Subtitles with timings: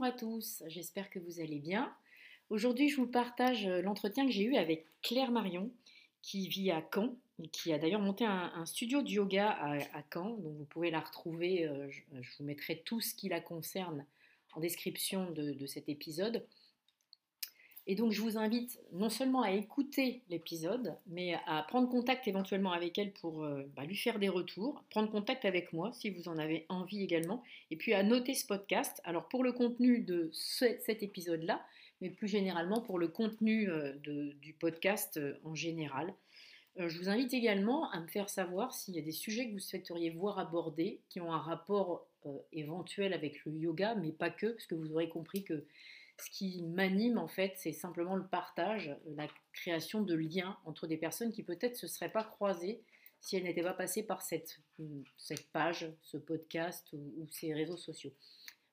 [0.00, 1.94] Bonjour à tous, j'espère que vous allez bien.
[2.48, 5.70] Aujourd'hui, je vous partage euh, l'entretien que j'ai eu avec Claire Marion,
[6.22, 10.38] qui vit à Caen et qui a d'ailleurs monté un, studio de yoga à, Caen.
[10.38, 14.06] Donc vous pouvez la retrouver, euh, je, vous mettrai tout ce qui la concerne
[14.54, 16.46] en description de cet épisode.
[17.86, 22.72] Et donc, je vous invite non seulement à écouter l'épisode, mais à prendre contact éventuellement
[22.72, 26.28] avec elle pour euh, bah, lui faire des retours, prendre contact avec moi si vous
[26.28, 29.00] en avez envie également, et puis à noter ce podcast.
[29.04, 31.64] Alors, pour le contenu de cet épisode-là,
[32.00, 33.92] mais plus généralement pour le contenu euh,
[34.40, 36.14] du podcast euh, en général.
[36.76, 39.58] je vous invite également à me faire savoir s'il y a des sujets que vous
[39.58, 42.06] souhaiteriez voir abordés, qui ont un rapport
[42.52, 45.64] éventuel avec le yoga, mais pas que, parce que vous aurez compris que
[46.20, 50.96] ce qui m'anime en fait, c'est simplement le partage, la création de liens entre des
[50.96, 52.82] personnes qui peut-être se seraient pas croisées
[53.20, 54.60] si elles n'étaient pas passées par cette,
[55.18, 58.12] cette page, ce podcast ou, ces réseaux sociaux.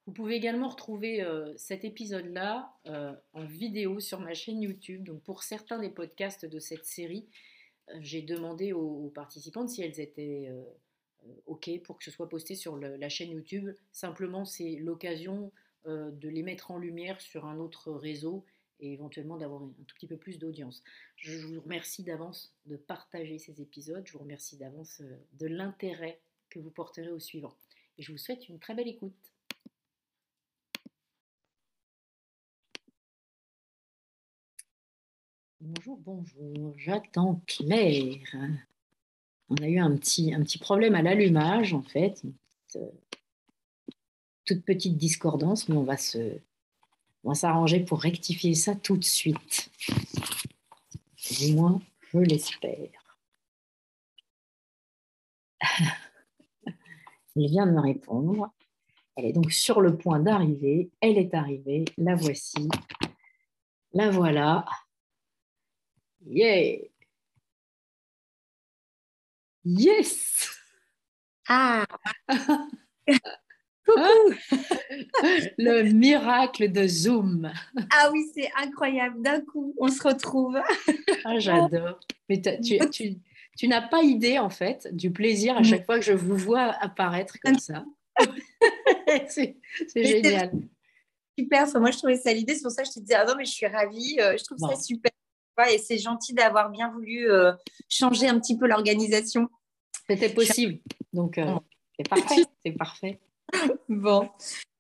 [0.05, 5.03] Vous pouvez également retrouver euh, cet épisode-là euh, en vidéo sur ma chaîne YouTube.
[5.03, 7.27] Donc pour certains des podcasts de cette série,
[7.89, 10.49] euh, j'ai demandé aux, participantes si elles étaient
[11.45, 13.69] OK pour que ce soit posté sur la chaîne YouTube.
[13.91, 15.51] Simplement, c'est l'occasion
[15.85, 18.45] euh, de les mettre en lumière sur un autre réseau
[18.79, 20.83] et éventuellement d'avoir un tout petit peu plus d'audience.
[21.15, 26.19] Je vous remercie d'avance de partager ces épisodes, je vous remercie d'avance euh, de l'intérêt
[26.49, 27.55] que vous porterez au suivant.
[27.97, 29.13] Et je vous souhaite une très belle écoute.
[35.59, 38.35] Bonjour, bonjour, j'attends Claire.
[39.49, 42.21] On a eu un petit, problème à l'allumage en fait,
[42.75, 42.91] euh,
[44.47, 46.39] toute petite discordance, mais on va se,
[47.23, 49.69] on va s'arranger pour rectifier ça tout de suite.
[51.39, 51.81] Du moins,
[52.13, 52.89] je l'espère.
[57.35, 58.51] Il vient de me répondre.
[59.15, 60.89] Elle est donc sur le point d'arriver.
[61.01, 61.85] Elle est arrivée.
[61.97, 62.69] La voici.
[63.93, 64.65] La voilà.
[66.25, 66.77] Yeah!
[69.63, 70.49] Yes!
[71.47, 71.85] Ah!
[75.57, 77.51] le miracle de Zoom.
[77.91, 79.21] Ah oui, c'est incroyable.
[79.21, 80.57] D'un coup, on se retrouve.
[81.25, 81.99] ah, j'adore.
[82.29, 86.37] Mais tu, n'as pas idée, en fait, du plaisir à chaque fois que je vous
[86.37, 87.85] vois apparaître comme ça.
[89.27, 89.55] c'est
[89.95, 90.51] génial.
[91.37, 91.67] Super.
[91.79, 92.55] moi, je trouvais ça l'idée.
[92.55, 94.17] C'est pour ça que je te disais, ah non, mais je suis ravie.
[94.19, 95.11] Euh, je trouve ça super.
[95.71, 97.51] Et c'est gentil d'avoir bien voulu euh,
[97.89, 99.49] changer un petit peu l'organisation.
[100.07, 100.79] C'était possible.
[101.13, 101.55] Donc, euh,
[101.97, 102.43] c'est parfait.
[102.63, 103.19] C'est parfait.
[103.89, 104.29] Bon.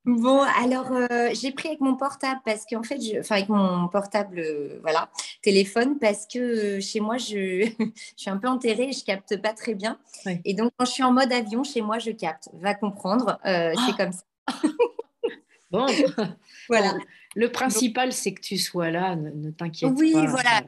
[0.07, 3.89] Bon, alors euh, j'ai pris avec mon portable parce qu'en fait, je, enfin avec mon
[3.89, 5.09] portable, euh, voilà,
[5.41, 9.35] téléphone, parce que euh, chez moi, je, je, suis un peu enterrée et je capte
[9.41, 9.99] pas très bien.
[10.45, 12.47] Et donc, quand je suis en mode avion, chez moi, je capte.
[12.53, 14.23] Va comprendre, c'est ah comme ça.
[15.71, 15.85] bon,
[16.69, 16.93] voilà.
[17.35, 19.99] le principal, c'est que tu sois là, ne, t'inquiète pas.
[19.99, 20.61] Oui, voilà.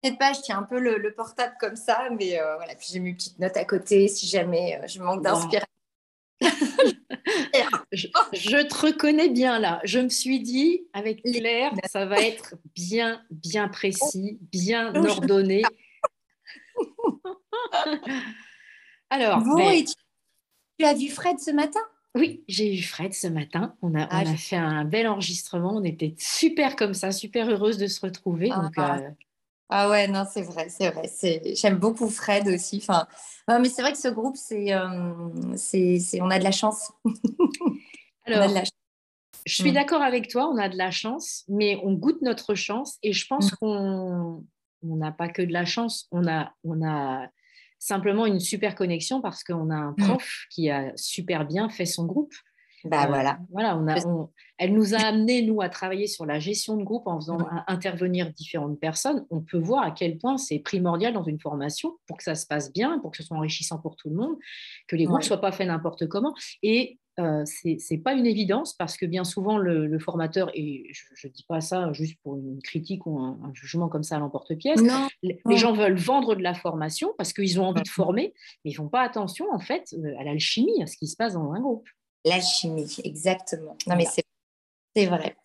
[0.00, 2.74] Peut-être pas, je tiens un peu le, portable comme ça, mais voilà.
[2.74, 5.68] Puis j'ai mes petites notes à côté si jamais je manque d'inspiration
[7.92, 9.80] je, te reconnais bien là.
[9.84, 15.62] Je me suis dit, avec Claire, ça va être bien, bien précis, bien ordonné.
[19.10, 19.42] Alors,
[20.78, 21.80] tu, as vu Fred ce matin?
[22.14, 23.74] Oui, j'ai eu Fred ce matin.
[23.82, 25.74] On a, ah, fait un bel enregistrement.
[25.76, 28.50] On était super comme ça, super heureuse de se retrouver.
[28.52, 29.10] Ah, euh,
[29.70, 31.10] ah ouais, non, c'est vrai, c'est vrai.
[31.54, 32.78] J'aime beaucoup Fred aussi.
[32.78, 33.06] Enfin,
[33.48, 36.90] mais c'est vrai que ce groupe, c'est, euh, c'est, on a de la chance.
[38.26, 38.48] Alors,
[39.44, 39.74] je suis mm.
[39.74, 43.26] d'accord avec toi, on a de la chance, mais on goûte notre chance et je
[43.26, 43.56] pense mm.
[43.56, 44.42] qu'on
[44.82, 47.28] n'a pas que de la chance, on a, on a
[47.78, 50.06] simplement une super connexion parce qu'on a un mm.
[50.06, 52.34] prof qui a super bien fait son groupe.
[52.88, 53.38] Bah euh, voilà.
[53.50, 53.96] Voilà, on a,
[54.58, 58.32] elle nous a amené, nous, à travailler sur la gestion de groupe en faisant intervenir
[58.32, 59.24] différentes personnes.
[59.30, 62.46] On peut voir à quel point c'est primordial dans une formation pour que ça se
[62.46, 64.36] passe bien, pour que ce soit enrichissant pour tout le monde,
[64.86, 66.34] que les groupes ne soient pas faits n'importe comment.
[66.62, 71.26] Et euh, ce n'est pas une évidence parce que bien souvent le, formateur, et je
[71.26, 74.80] ne dis pas ça juste pour une critique ou un, jugement comme ça à l'emporte-pièce,
[75.22, 78.34] les, gens veulent vendre de la formation parce qu'ils ont envie de former,
[78.64, 81.16] mais ils ne font pas attention en fait euh, à l'alchimie, à ce qui se
[81.16, 81.88] passe dans un groupe.
[82.28, 83.76] L'alchimie, exactement.
[83.86, 85.36] Non, mais c'est vrai.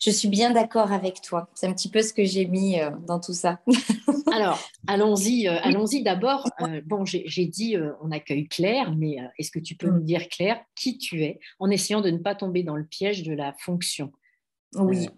[0.00, 1.48] Je suis bien d'accord avec toi.
[1.54, 3.60] C'est un petit peu ce que j'ai mis euh, dans tout ça.
[4.32, 5.48] Alors, allons-y.
[5.48, 6.48] Euh, allons-y d'abord.
[6.60, 10.04] Euh, bon, j'ai dit on accueille Claire, mais est-ce que tu peux nous mm.
[10.04, 13.32] dire Claire qui tu es, en essayant de ne pas tomber dans le piège de
[13.32, 14.12] la fonction?
[14.74, 15.08] Oui.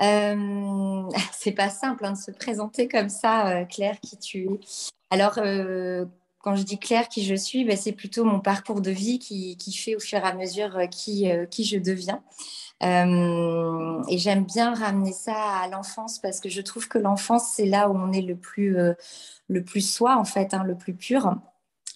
[1.32, 4.60] c'est pas simple hein, de se présenter comme ça, Claire, qui tu es.
[5.10, 5.38] Alors,
[6.40, 9.56] quand je dis clair qui je suis, ben, c'est plutôt mon parcours de vie qui,
[9.72, 12.22] fait au fur et à mesure qui, qui je deviens.
[12.82, 17.88] et j'aime bien ramener ça à l'enfance parce que je trouve que l'enfance, c'est là
[17.90, 18.76] où on est le plus,
[19.48, 21.34] le plus soi, en fait, hein, le plus pur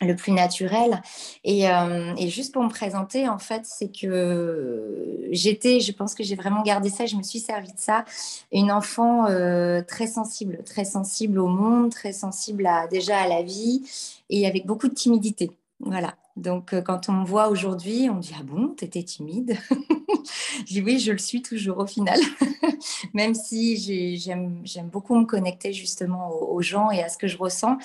[0.00, 1.02] le plus naturel.
[1.46, 6.34] Euh, et, juste pour me présenter, en fait, c'est que j'étais, je pense que j'ai
[6.34, 8.04] vraiment gardé ça, je me suis servi de ça,
[8.52, 13.42] une enfant euh, très sensible, très sensible au monde, très sensible à, déjà à la
[13.42, 13.82] vie
[14.30, 15.50] et avec beaucoup de timidité.
[15.80, 16.14] Voilà.
[16.36, 19.56] Donc, euh, quand on me voit aujourd'hui, on me dit Ah bon, t'étais timide
[20.66, 22.18] Je dis Oui, je le suis toujours au final.
[23.14, 23.76] Même si
[24.16, 27.78] j'aime beaucoup me connecter justement aux, gens et à ce que je ressens.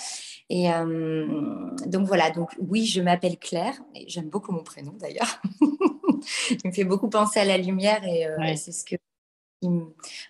[0.50, 1.28] Et euh,
[1.86, 2.32] donc, voilà.
[2.32, 3.76] Donc, oui, je m'appelle Claire.
[3.96, 5.42] Et j'aime beaucoup mon prénom d'ailleurs.
[5.62, 8.96] Il me fait beaucoup penser à la lumière et euh, c'est ce que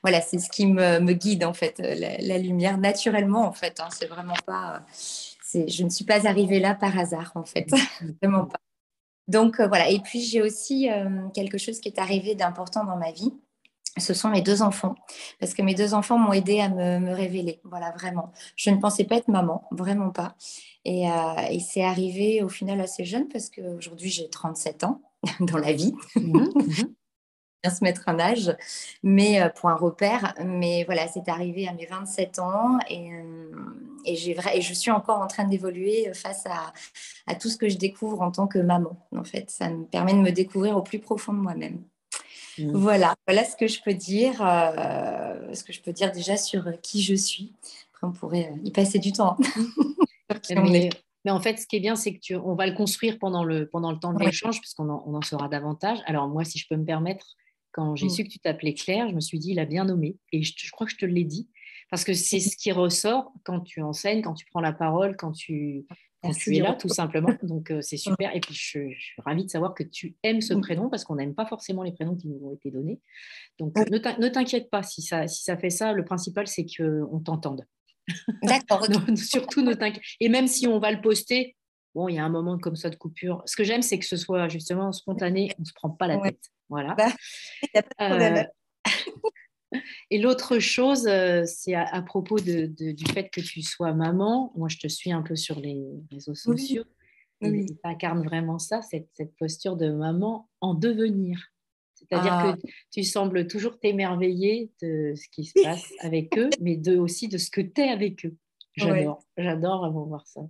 [0.01, 3.79] voilà, c'est ce qui me, me, guide en fait, la, lumière naturellement en fait.
[3.79, 4.83] Hein, c'est vraiment pas
[5.53, 7.67] je ne suis pas arrivée là par hasard, en fait.
[8.21, 8.59] Vraiment pas.
[9.27, 9.89] Donc euh, voilà.
[9.89, 13.33] Et puis j'ai aussi euh, quelque chose qui est arrivé d'important dans ma vie.
[13.97, 14.95] Ce sont mes deux enfants,
[15.39, 17.59] parce que mes deux enfants m'ont aidé à me, révéler.
[17.63, 18.31] Voilà, vraiment.
[18.55, 20.35] Je ne pensais pas être maman, vraiment pas.
[20.85, 25.01] Et, euh, c'est arrivé au final assez jeune, parce qu'aujourd'hui j'ai 37 ans
[25.39, 25.93] dans la vie.
[26.15, 26.83] Mmh, mmh
[27.63, 28.55] bien se mettre un âge,
[29.03, 30.33] mais euh, pour un repère.
[30.45, 33.51] Mais voilà, c'est arrivé à mes 27 ans et, euh,
[34.05, 36.73] et, j'ai et je suis encore en train d'évoluer face à,
[37.27, 38.95] à, tout ce que je découvre en tant que maman.
[39.15, 41.83] En fait, ça me permet de me découvrir au plus profond de moi-même.
[42.59, 42.71] Mmh.
[42.75, 46.65] Voilà, voilà ce que je peux dire, euh, ce que je peux dire déjà sur
[46.81, 47.53] qui je suis.
[47.93, 49.37] Après, on pourrait y passer du temps.
[50.49, 50.89] mais,
[51.25, 53.43] mais, en fait, ce qui est bien, c'est que tu, on va le construire pendant
[53.43, 55.99] le, pendant le temps de l'échange, puisqu'on en, on en saura davantage.
[56.05, 57.35] Alors moi, si je peux me permettre,
[57.71, 58.09] quand j'ai mmh.
[58.09, 60.17] su que tu t'appelais Claire, je me suis dit, il a bien nommé.
[60.31, 61.49] Et je, crois que je te l'ai dit.
[61.89, 65.31] Parce que c'est ce qui ressort quand tu enseignes, quand tu prends la parole, quand
[65.31, 65.85] tu,
[66.21, 67.29] quand tu es là, tout simplement.
[67.43, 67.99] Donc, euh, c'est mmh.
[67.99, 68.35] super.
[68.35, 70.61] Et puis, je, suis ravie de savoir que tu aimes ce mmh.
[70.61, 72.99] prénom parce qu'on n'aime pas forcément les prénoms qui nous ont été donnés.
[73.57, 75.93] Donc, ne t'inquiète pas si ça, si ça fait ça.
[75.93, 77.65] Le principal, c'est qu'on t'entende.
[78.43, 78.85] D'accord.
[79.15, 80.03] Surtout, ne t'inquiète.
[80.19, 81.55] Et même si on va le poster,
[81.95, 83.41] bon, il y a un moment comme ça de coupure.
[83.45, 85.51] Ce que j'aime, c'est que ce soit justement spontané.
[85.57, 86.43] On ne se prend pas la tête.
[86.69, 86.95] Voilà.
[86.95, 87.07] Bah,
[88.01, 88.43] euh,
[90.09, 94.51] et l'autre chose, euh, c'est à, propos de, du fait que tu sois maman.
[94.55, 96.83] Moi, je te suis un peu sur les réseaux sociaux.
[97.41, 97.67] Oui.
[97.67, 101.39] tu incarnes vraiment ça, cette, cette, posture de maman en devenir.
[101.93, 102.57] C'est-à-dire ah.
[102.61, 107.27] que tu sembles toujours t'émerveiller de ce qui se passe avec eux, mais de, aussi
[107.29, 108.35] de ce que tu es avec eux.
[108.75, 110.41] J'adore, j'adore j'adore voir ça.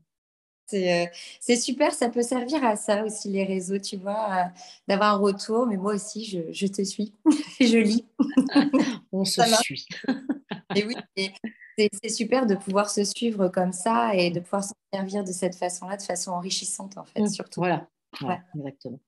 [0.74, 1.06] Euh,
[1.40, 4.52] c'est super, ça peut servir à ça aussi, les réseaux, tu vois,
[4.88, 5.68] d'avoir un retour.
[5.68, 7.14] Mais moi aussi, je, te suis,
[7.60, 8.06] je lis.
[9.12, 9.88] On se suit.
[10.76, 10.96] et oui,
[11.78, 15.56] c'est super de pouvoir se suivre comme ça et de pouvoir s'en servir de cette
[15.56, 17.62] façon-là, de façon enrichissante, en fait, mmh, surtout.
[17.62, 17.88] Voilà,
[18.56, 19.00] exactement.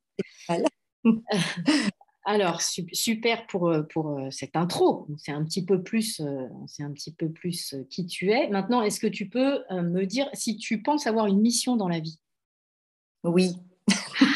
[2.24, 5.08] Alors, super pour, euh, pour euh, cette intro.
[5.18, 8.48] C'est un petit peu plus, euh, c'est un petit peu plus qui tu es.
[8.50, 12.00] Maintenant, est-ce que tu peux me dire si tu penses avoir une mission dans la
[12.00, 12.20] vie?
[13.24, 13.56] Oui.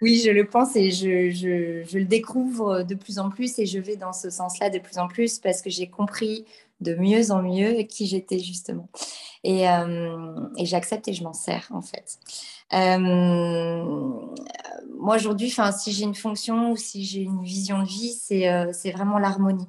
[0.00, 3.66] oui, je le pense et je, je, je, le découvre de plus en plus et
[3.66, 6.46] je vais dans ce sens-là de plus en plus parce que j'ai compris
[6.80, 8.88] de mieux en mieux qui j'étais justement.
[9.44, 12.18] Et, euh, et j'accepte et je m'en sers en fait.
[12.72, 13.82] Euh,
[14.98, 18.72] moi aujourd'hui, si j'ai une fonction ou si j'ai une vision de vie, c'est euh,
[18.92, 19.66] vraiment l'harmonie.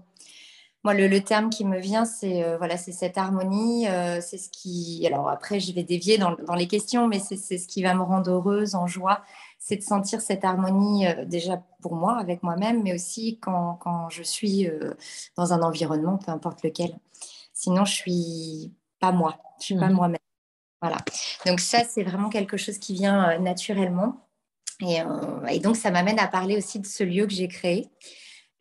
[0.85, 3.85] Moi, le, terme qui me vient, c'est voilà, c'est cette harmonie.
[4.21, 5.05] c'est ce qui.
[5.05, 8.01] Alors après, je vais dévier dans, dans les questions, mais c'est ce qui va me
[8.01, 9.21] rendre heureuse, en joie
[9.61, 14.23] c'est de sentir cette harmonie déjà pour moi, avec moi-même, mais aussi quand, quand je
[14.23, 14.69] suis
[15.35, 16.97] dans un environnement, peu importe lequel.
[17.53, 19.95] Sinon, je suis pas moi, je suis pas mhm.
[19.95, 20.19] moi-même.
[20.81, 20.97] Voilà.
[21.45, 24.27] Donc ça, c'est vraiment quelque chose qui vient euh, naturellement.
[24.81, 24.99] Et,
[25.49, 27.89] et, donc, ça m'amène à parler aussi de ce lieu que j'ai créé.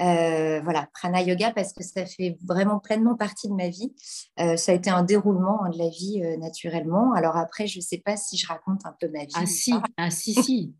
[0.00, 3.92] Euh, voilà, prana yoga parce que ça fait vraiment pleinement partie de ma vie.
[4.38, 7.12] Euh, ça a été un déroulement hein, de la vie euh, naturellement.
[7.14, 9.32] Alors après, je ne sais pas si je raconte un peu ma vie.
[9.34, 10.74] Ah si, ah si, si.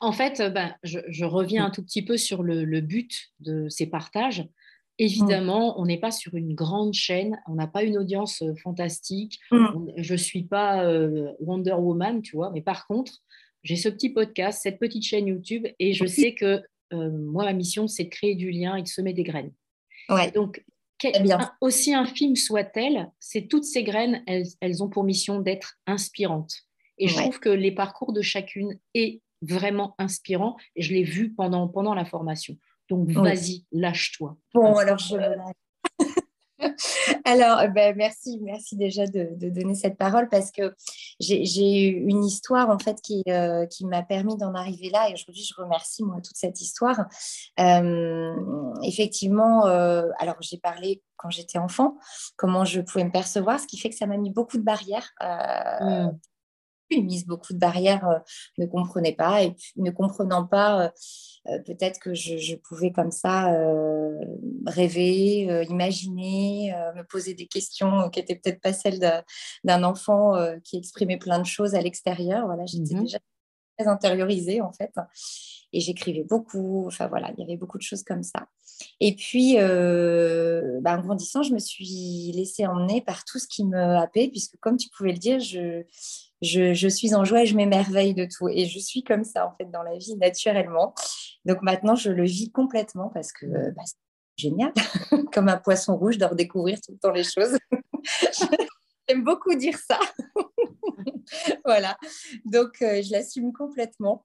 [0.00, 4.46] En fait, ben, je, reviens un tout petit peu sur le, but de ces partages.
[4.98, 9.40] Évidemment, on n'est pas sur une grande chaîne, on n'a pas une audience fantastique.
[9.50, 9.90] Mm.
[9.96, 10.88] je ne suis pas
[11.40, 13.12] Wonder Woman, tu vois, mais par contre,
[13.64, 17.52] j'ai ce petit podcast, cette petite chaîne YouTube, et je sais que euh, moi, ma
[17.52, 19.52] mission, c'est de créer du lien et de semer des graines.
[20.08, 20.30] Ouais.
[20.30, 20.62] Donc,
[21.60, 26.54] aussi infime soit-elle, c'est toutes ces graines, elles, ont pour mission d'être inspirantes.
[26.98, 30.56] Et je trouve que les parcours de chacune est vraiment inspirant.
[30.76, 32.56] Et je l'ai vu pendant, pendant la formation.
[32.90, 34.36] Donc, vas-y, lâche-toi.
[34.52, 35.16] Bon, alors je
[37.24, 40.74] Alors, euh, ben, merci, merci déjà de, donner cette parole parce que
[41.20, 45.14] j'ai eu une histoire en fait qui, euh, qui m'a permis d'en arriver là et
[45.14, 47.06] aujourd'hui je remercie moi toute cette histoire.
[47.60, 48.34] Euh,
[48.82, 51.96] effectivement, alors j'ai parlé quand j'étais enfant,
[52.36, 55.10] comment je pouvais me percevoir, ce qui fait que ça m'a mis beaucoup de barrières.
[55.20, 56.10] Mmh
[56.90, 58.18] mise beaucoup de barrières, euh,
[58.58, 59.42] ne comprenait pas.
[59.42, 60.88] Et ne comprenant pas, euh,
[61.48, 63.52] euh, peut-être que je, pouvais comme ça
[64.66, 69.00] rêver, imaginer, me poser des questions qui n'étaient peut-être pas celles
[69.64, 72.46] d'un enfant qui exprimait plein de choses à l'extérieur.
[72.46, 73.18] Voilà, j'étais mmh déjà
[73.76, 74.92] très intériorisée en fait.
[75.72, 76.86] Et j'écrivais beaucoup.
[76.86, 78.46] Enfin voilà, il y avait beaucoup de choses comme ça.
[79.00, 83.96] Et puis, bah, en grandissant, je me suis laissée emmener par tout ce qui me
[83.96, 85.84] happait, puisque comme tu pouvais le dire, je,
[86.44, 88.48] je, suis en joie et je m'émerveille de tout.
[88.48, 90.94] Et je suis comme ça, en fait, dans la vie, naturellement.
[91.44, 93.96] Donc maintenant, je le vis complètement parce que bah, c'est
[94.36, 94.72] génial.
[95.32, 97.56] comme un poisson rouge, de redécouvrir tout le temps les choses.
[99.08, 99.98] J'aime beaucoup dire ça.
[101.64, 101.96] voilà.
[102.44, 104.24] Donc, euh, je l'assume complètement.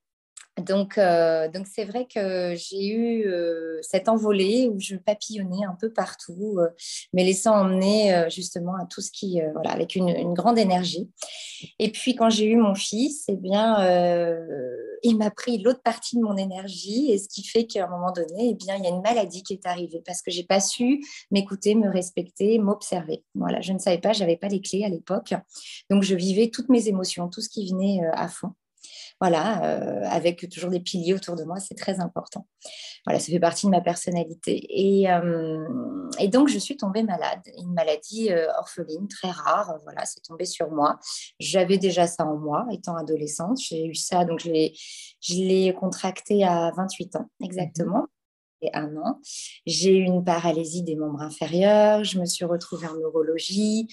[0.61, 5.75] Donc, euh, donc c'est vrai que j'ai eu euh, cette envolée où je papillonnais un
[5.79, 6.69] peu partout, euh,
[7.13, 11.09] me laissant emmener justement à tout ce qui, voilà, avec une, grande énergie.
[11.79, 13.77] Et puis quand j'ai eu mon fils, eh bien,
[15.03, 18.11] il m'a pris l'autre partie de mon énergie, et ce qui fait qu'à un moment
[18.11, 20.59] donné, eh bien, il y a une maladie qui est arrivée parce que j'ai pas
[20.59, 23.23] su m'écouter, me respecter, m'observer.
[23.35, 25.33] Voilà, je ne savais pas, j'avais pas les clés à l'époque,
[25.89, 28.53] donc je vivais toutes mes émotions, tout ce qui venait à fond
[29.19, 32.47] voilà, euh, avec toujours des piliers autour de moi, c'est très important.
[33.05, 34.65] Voilà, ça fait partie de ma personnalité.
[34.69, 35.67] Et, euh,
[36.29, 39.77] donc, je suis tombée malade, une maladie euh, orpheline très rare.
[39.83, 40.99] Voilà, c'est tombé sur moi.
[41.39, 43.59] J'avais déjà ça en moi, étant adolescente.
[43.59, 44.51] J'ai eu ça, donc je
[45.33, 48.07] l'ai contracté à 28 ans, exactement
[48.73, 49.19] un an.
[49.65, 53.87] J'ai eu une paralysie des membres inférieurs, je me suis retrouvée en neurologie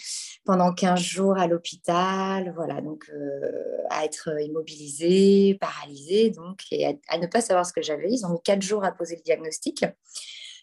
[0.44, 3.50] pendant 15 jours à l'hôpital, voilà, donc euh,
[3.90, 8.11] à être immobilisée, paralysée, donc, et à, ne pas savoir ce que j'avais.
[8.11, 9.85] Ils ont mis 4 jours à poser le diagnostic.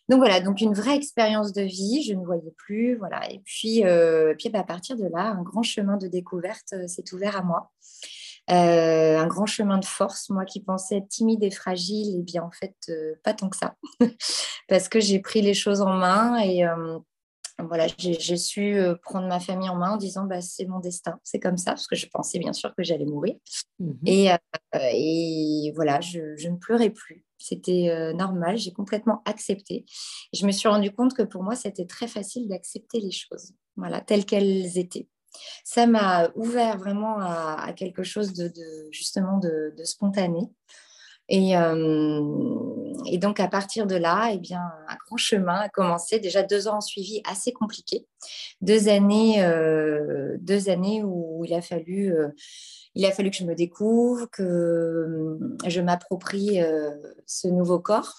[0.10, 3.32] Donc voilà, donc une vraie expérience de vie, je ne voyais plus, voilà.
[3.32, 6.88] Et puis, euh, puis bah, à partir de là, un grand chemin de découverte euh,
[6.88, 7.72] s'est ouvert à moi.
[8.50, 10.30] Euh, un grand chemin de force.
[10.30, 13.50] Moi qui pensais être timide et fragile, et eh bien en fait, euh, pas tant
[13.50, 13.76] que ça.
[14.68, 17.00] Parce que j'ai pris les choses en main et euh,
[17.60, 21.40] voilà, j'ai su prendre ma famille en main en disant bah, c'est mon destin, c'est
[21.40, 23.36] comme ça, parce que je pensais bien sûr que j'allais mourir.
[23.80, 24.30] Mmh et,
[24.92, 27.26] et, voilà, je, je, ne pleurais plus.
[27.38, 29.86] C'était normal, j'ai complètement accepté.
[30.34, 34.02] je me suis rendu compte que pour moi, c'était très facile d'accepter les choses, voilà,
[34.02, 35.08] telles qu'elles étaient
[35.64, 38.52] ça m'a ouvert vraiment à, quelque chose de,
[38.92, 40.50] justement de, spontané.
[41.32, 46.20] Euh, et, donc à partir de là, eh bien, un grand chemin a commencé.
[46.20, 48.06] Déjà deux ans suivi assez compliqués,
[48.62, 52.30] deux années, euh, deux années où il a fallu, euh,
[52.96, 56.60] il a fallu que je me découvre, que je m'approprie
[57.26, 58.14] ce nouveau corps.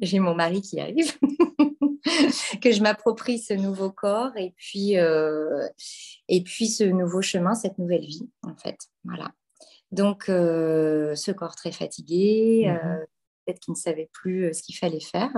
[0.00, 1.12] J'ai mon mari qui arrive.
[2.62, 5.66] que je m'approprie ce nouveau corps et puis, euh,
[6.28, 8.78] et puis ce nouveau chemin, cette nouvelle vie, en fait.
[9.04, 9.32] Voilà.
[9.90, 13.04] Donc, euh, ce corps très fatigué, mmh euh,
[13.46, 15.30] peut-être qu'il ne savait plus ce qu'il fallait faire.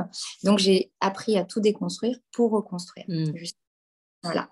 [0.45, 3.05] Donc, j'ai appris à tout déconstruire pour reconstruire.
[3.09, 3.33] Mmh.
[4.23, 4.49] Voilà.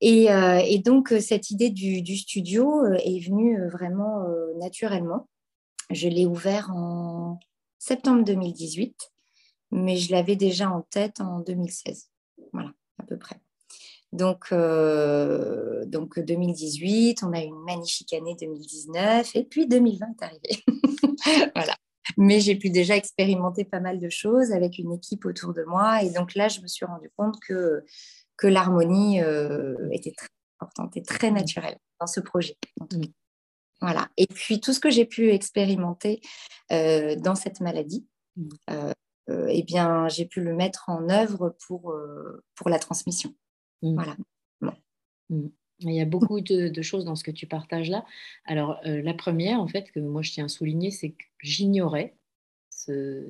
[0.00, 0.28] Et,
[0.64, 4.24] et, donc, cette idée du, du studio est venue vraiment
[4.56, 5.28] naturellement.
[5.90, 7.38] Je l'ai ouvert en
[7.78, 9.11] septembre 2018
[9.72, 12.10] mais je l'avais déjà en tête en 2016.
[12.52, 13.40] Voilà, à peu près.
[14.12, 20.24] Donc, euh, donc 2018, on a eu une magnifique année 2019 et puis 2020 est
[20.24, 20.64] arrivé.
[21.54, 21.74] voilà.
[22.18, 26.02] Mais j'ai pu déjà expérimenter pas mal de choses avec une équipe autour de moi.
[26.02, 27.84] Et donc là, je me suis rendu compte que,
[28.36, 30.28] que l'harmonie euh, était très
[30.60, 32.58] importante et très naturelle dans ce projet.
[33.80, 34.08] Voilà.
[34.18, 36.20] Et puis tout ce que j'ai pu expérimenter
[36.70, 38.48] euh, dans cette maladie, mm.
[38.70, 38.92] Euh,
[39.28, 43.34] eh bien, j'ai pu le mettre en œuvre pour, euh, pour la transmission.
[43.82, 43.94] Mmh.
[43.94, 44.16] Voilà.
[45.30, 45.48] Mmh.
[45.80, 48.04] Il y a beaucoup de, choses dans ce que tu partages là.
[48.44, 52.16] Alors, euh, la première, en fait, que moi je tiens à souligner, c'est que j'ignorais
[52.70, 53.26] ce,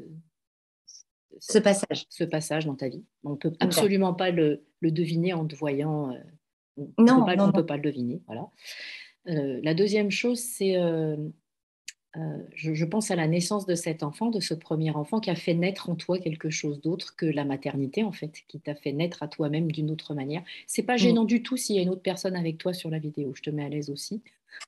[1.38, 2.04] ce passage.
[2.10, 3.04] Ce passage dans ta vie.
[3.24, 6.14] On ne peut absolument pas le, le, deviner en te voyant.
[6.76, 8.22] on non, on ne peut pas le deviner.
[8.26, 8.50] Voilà.
[9.24, 10.76] la deuxième chose, c'est
[12.16, 15.34] euh, je, pense à la naissance de cet enfant, de ce premier enfant qui a
[15.34, 18.92] fait naître en toi quelque chose d'autre que la maternité, en fait, qui t'a fait
[18.92, 20.42] naître à toi-même d'une autre manière.
[20.66, 20.98] C'est pas mm.
[20.98, 23.32] gênant du tout s'il y a une autre personne avec toi sur la vidéo.
[23.34, 24.22] Je te mets à l'aise aussi.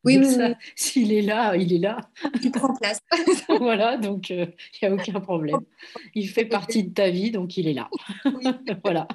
[0.05, 0.27] Oui, oui,
[0.77, 1.99] S'il est là, il est là.
[2.43, 3.01] Il prend place.
[3.61, 4.47] voilà, donc il euh,
[4.83, 5.61] n'y a aucun problème.
[6.15, 7.91] Il fait partie de ta vie, donc il est là.
[8.85, 9.07] voilà.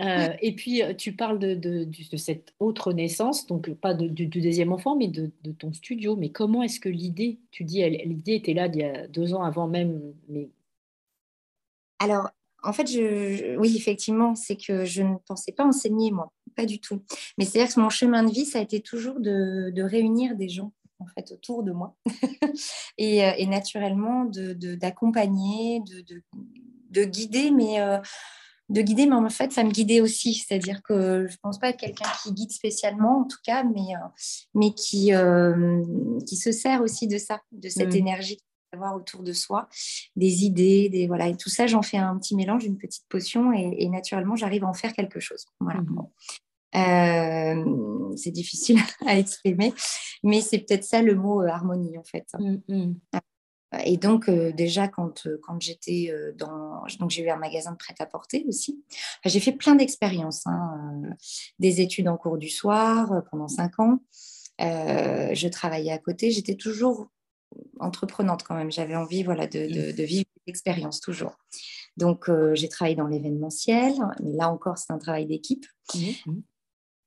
[0.00, 4.96] Euh, et puis, tu parles de, de, cette autre naissance, donc pas du, deuxième enfant,
[4.96, 6.16] mais de, ton studio.
[6.16, 9.42] Mais comment est-ce que l'idée, tu dis, l'idée était là il y a deux ans
[9.42, 10.50] avant même mais...
[12.00, 12.30] Alors,
[12.62, 16.80] en fait, je, oui, effectivement, c'est que je ne pensais pas enseigner, moi, pas du
[16.80, 17.02] tout.
[17.36, 20.72] Mais c'est-à-dire que mon chemin de vie, ça a été toujours de, réunir des gens
[21.00, 21.96] en fait autour de moi
[22.98, 26.22] et, euh, et, naturellement d'accompagner, de,
[26.90, 27.98] de, guider, mais euh,
[28.68, 30.34] de guider, mais en fait, ça me guidait aussi.
[30.34, 33.94] C'est-à-dire que je ne pense pas être quelqu'un qui guide spécialement, en tout cas, mais,
[33.94, 34.08] euh,
[34.54, 35.12] mais qui,
[36.26, 37.96] qui se sert aussi de ça, de cette mmh.
[37.96, 38.38] énergie
[38.72, 39.68] avoir autour de soi,
[40.16, 43.52] des idées, des voilà, et tout ça, j'en fais un petit mélange, une petite potion,
[43.52, 45.46] et, naturellement, j'arrive à en faire quelque chose.
[45.60, 45.80] Voilà.
[45.80, 46.06] Mmh
[46.76, 49.72] euh, c'est difficile à exprimer,
[50.22, 52.26] mais c'est peut-être ça le mot euh, harmonie en fait.
[52.38, 52.92] Mmh.
[53.84, 56.84] Et donc euh, déjà quand, quand j'étais dans...
[56.98, 58.82] Donc j'ai eu un magasin de prêt-à-porter aussi.
[59.24, 61.02] j'ai fait plein d'expériences, hein,
[61.58, 64.00] des études en cours du soir pendant cinq ans.
[64.58, 67.10] je travaillais à côté, j'étais toujours
[67.80, 68.70] entreprenante quand même.
[68.70, 69.92] J'avais envie voilà, de, mmh.
[69.92, 71.36] de, vivre l'expérience toujours.
[71.96, 73.94] Donc, euh, j'ai travaillé dans l'événementiel.
[74.22, 75.66] Mais là encore, c'est un travail d'équipe.
[75.94, 76.42] Mmh, mmh.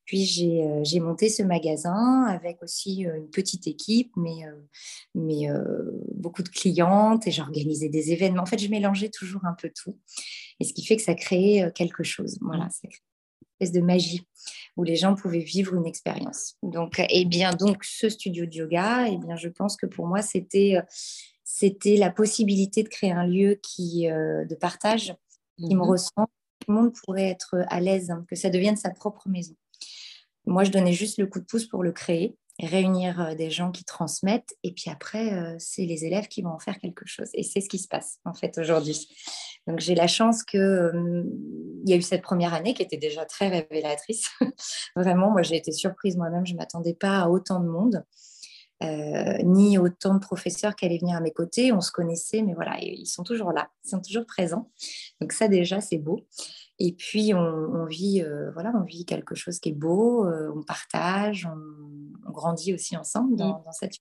[0.06, 4.44] Puis, euh, j'ai monté ce magasin avec aussi euh, une petite équipe, mais,
[5.16, 5.48] mais
[6.16, 8.44] beaucoup de clientes et j'organisais des événements.
[8.44, 9.98] En fait, je mélangeais toujours un peu tout.
[10.60, 12.38] Et ce qui fait que ça créait quelque chose.
[12.42, 13.02] Voilà, ça crée
[13.42, 14.28] une espèce de magie
[14.78, 16.56] où les gens pouvaient vivre une expérience.
[16.64, 19.86] Donc, et eh bien, donc, ce studio de yoga, et eh bien, je pense que
[19.86, 20.82] pour moi, c'était, euh,
[21.44, 25.14] c'était la possibilité de créer un lieu qui, euh, de partage
[25.58, 25.90] qui me mhm.
[25.90, 26.28] ressemble.
[26.60, 29.56] Tout le monde pourrait être à l'aise, hein, que ça devienne sa propre maison.
[30.52, 33.72] Moi, je donnais juste le coup de pouce pour le créer réunir euh, des gens
[33.72, 37.30] qui transmettent et puis après, euh, c'est les élèves qui vont en faire quelque chose.
[37.34, 39.08] Et c'est ce qui se passe en fait aujourd'hui.
[39.68, 41.24] Donc j'ai la chance qu'il euh,
[41.86, 44.30] y a eu cette première année qui était déjà très révélatrice.
[44.96, 48.04] Vraiment, moi j'ai été surprise moi-même, je ne m'attendais pas à autant de monde.
[49.44, 51.72] ni autant de professeurs qui allaient venir à mes côtés.
[51.72, 54.72] On se connaissait, mais voilà, ils sont toujours là, ils sont toujours présents.
[55.20, 56.26] Donc ça déjà, c'est beau.
[56.84, 60.64] Et puis, on, vit, euh, voilà, on vit quelque chose qui est beau, euh, on
[60.64, 63.72] partage, on, grandit aussi ensemble dans, mmh.
[63.72, 63.98] cette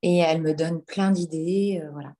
[0.00, 2.14] Et elle me donne plein d'idées, euh, voilà.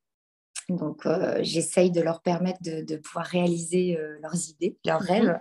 [0.68, 1.06] Donc,
[1.40, 5.40] j'essaye de leur permettre de, pouvoir réaliser leurs idées, leurs mmh rêves.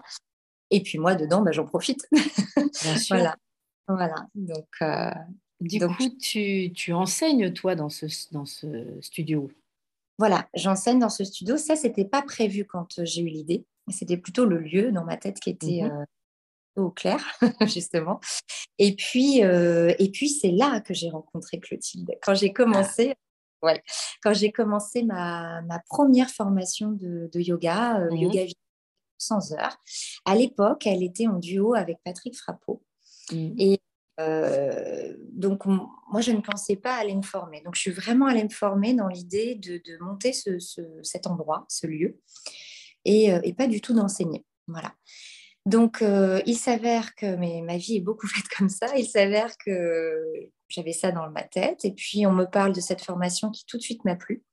[0.69, 2.07] Et puis, moi, dedans, bah, j'en profite.
[2.11, 3.17] Bien sûr.
[3.17, 3.35] voilà.
[3.87, 4.27] voilà.
[4.33, 4.67] Donc,
[5.59, 8.67] du coup, tu, tu, enseignes, toi, dans ce, dans ce
[9.01, 9.49] studio?
[10.19, 11.57] Voilà, j'enseigne dans ce studio.
[11.57, 13.65] Ça, c'était pas prévu quand j'ai eu l'idée.
[13.89, 16.05] C'était plutôt le lieu dans ma tête qui était mmh euh,
[16.75, 17.23] au clair,
[17.67, 18.19] justement.
[18.79, 22.11] Et puis, euh, et puis c'est là que j'ai rencontré Clotilde.
[22.23, 23.13] Quand j'ai commencé,
[23.61, 23.83] ouais,
[24.23, 28.45] quand j'ai commencé ma, ma, première formation de, yoga, euh, mmh yoga
[29.19, 29.77] 100 heures.
[30.25, 32.83] À l'époque, elle était en duo avec Patrick Frappeau.
[33.31, 33.53] Mmh.
[33.59, 33.79] Et
[35.31, 37.61] donc, moi, je ne pensais pas aller me former.
[37.61, 40.59] Donc, je suis vraiment allée me former dans l'idée de, de, monter ce,
[41.01, 42.19] cet endroit, ce lieu.
[43.07, 44.45] Euh, et, pas du tout d'enseigner.
[44.67, 44.93] Voilà.
[45.65, 48.87] Donc, euh, il s'avère que mais ma vie est beaucoup faite comme ça.
[48.97, 51.85] Il s'avère que j'avais ça dans ma tête.
[51.85, 54.43] Et puis, on me parle de cette formation qui tout de suite m'a plu.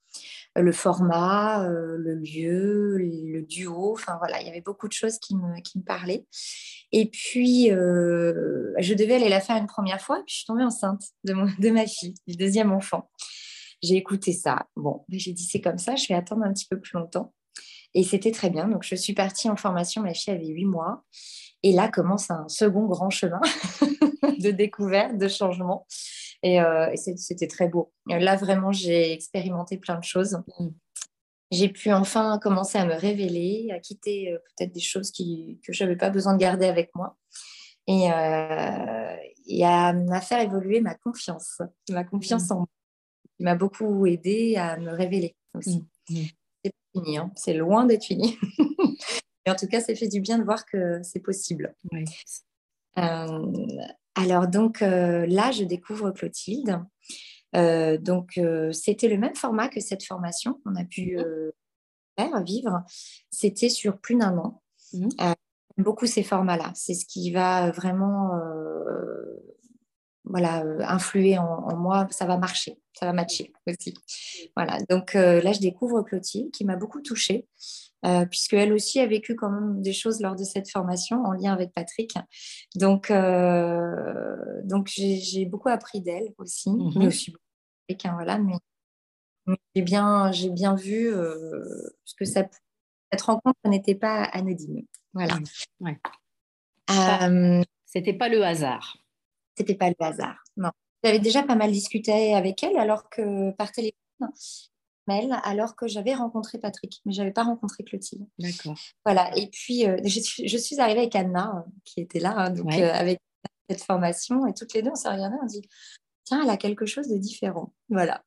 [0.59, 3.93] Euh, le format, le lieu, le duo.
[3.93, 6.27] Enfin, voilà, il y avait beaucoup de choses qui me, qui me parlaient.
[6.93, 10.17] Et puis, je devais aller la faire une première fois.
[10.27, 13.09] Puis, je suis tombée enceinte de, de ma fille, du deuxième enfant.
[13.83, 14.67] J'ai écouté ça.
[14.77, 17.33] Bon, j'ai dit, c'est comme ça, je vais attendre un petit peu plus longtemps.
[17.95, 18.69] Et c'était très bien.
[18.69, 20.03] Donc, je suis partie en formation.
[20.03, 21.05] Ma fille avait huit mois.
[21.63, 23.41] Et là commence un second grand chemin
[24.39, 25.87] de découverte, de changement.
[26.43, 27.93] Et, euh, c'était très beau.
[28.07, 30.39] Là, vraiment, j'ai expérimenté plein de choses.
[30.59, 30.69] Mm.
[31.51, 35.73] J'ai pu enfin commencer à me révéler, à quitter euh, peut-être des choses qui, que
[35.73, 37.19] je n'avais pas besoin de garder avec moi.
[37.87, 42.53] Et, euh, et à, faire évoluer ma confiance, ma confiance mm.
[42.53, 42.69] en moi,
[43.37, 45.85] qui m'a beaucoup aidé à me révéler aussi.
[46.09, 46.25] Mm
[46.65, 47.31] c'est fini, hein.
[47.37, 48.39] c'est loin d'être fini.
[49.47, 51.75] Mais en tout cas, ça fait du bien de voir que c'est possible.
[52.99, 53.53] Euh,
[54.15, 56.79] alors donc euh, là, je découvre Clotilde.
[57.57, 58.41] Euh, donc
[58.73, 61.53] c'était le même format que cette formation qu'on a pu mhm.
[62.19, 62.85] faire, vivre.
[63.31, 64.63] C'était sur plus d'un an.
[64.93, 65.11] Mhm.
[65.79, 66.73] beaucoup ces formats-là.
[66.75, 68.33] C'est ce qui va vraiment
[70.25, 73.95] voilà, influer en, moi, ça va marcher, ça va matcher aussi.
[74.57, 77.47] Voilà, donc là, je découvre Clotilde qui m'a beaucoup touchée,
[78.05, 81.53] euh, puisqu'elle aussi a vécu quand même des choses lors de cette formation en lien
[81.53, 82.15] avec Patrick.
[82.77, 83.11] Donc,
[84.65, 87.35] donc j'ai beaucoup appris d'elle aussi, mais aussi
[87.89, 88.55] avec, hein, voilà, mais,
[89.75, 91.11] j'ai bien, bien vu
[92.05, 92.45] ce que ça
[93.13, 94.87] cette rencontre n'était pas anodine.
[95.13, 95.39] Voilà.
[95.81, 95.99] Ouais.
[96.91, 98.97] Euh, c'était pas le hasard.
[99.61, 100.71] C'était pas le hasard, non.
[101.05, 103.97] J'avais déjà pas mal discuté avec elle alors que par téléphone,
[105.43, 108.27] alors que j'avais rencontré Patrick, mais je n'avais pas rencontré Clotilde.
[108.39, 108.75] D'accord.
[109.05, 109.37] Voilà.
[109.37, 113.21] Et puis, euh, je, suis arrivée avec Anna, euh, qui était là, hein, donc avec
[113.69, 115.63] cette formation, et toutes les deux, on s'est regardées, on dit,
[116.25, 117.73] tiens, elle a quelque chose de différent.
[117.89, 118.23] Voilà.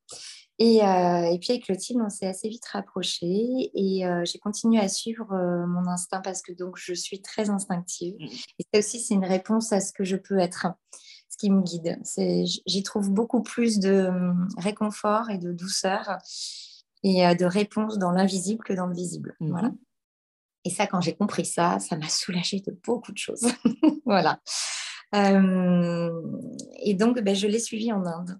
[0.59, 5.25] Et, et puis avec Clotilde, on s'est assez vite rapprochés et j'ai continué à suivre
[5.67, 8.13] mon instinct parce que donc je suis très instinctive.
[8.19, 8.27] Mmh.
[8.59, 10.67] Et ça aussi, c'est une réponse à ce que je peux être
[11.33, 11.99] ce qui me guide.
[12.67, 16.19] J'y trouve beaucoup plus de hum, réconfort et de douceur
[17.03, 19.35] et euh, de réponse dans l'invisible que dans le visible.
[19.39, 19.49] Mhm.
[19.49, 19.71] Voilà.
[20.63, 23.47] Et ça, quand j'ai compris ça, ça m'a soulagée de beaucoup de choses.
[24.05, 24.39] voilà.
[25.15, 26.11] Euh,
[26.83, 28.37] et donc, ben, je l'ai suivi en Inde.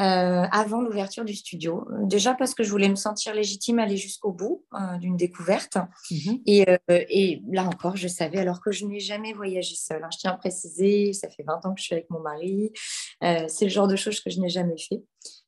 [0.00, 1.84] Euh, avant l'ouverture du studio.
[2.02, 5.76] Déjà parce que je voulais me sentir légitime à aller jusqu'au bout euh, d'une découverte.
[6.10, 6.40] Mhm.
[6.46, 10.04] Et, euh, et, là encore, je savais, alors que je n'ai jamais voyagé seule.
[10.04, 10.08] Hein.
[10.12, 12.72] Je tiens à préciser, ça fait 20 ans que je suis avec mon mari.
[13.20, 15.02] c'est le genre de choses que je n'ai jamais fait,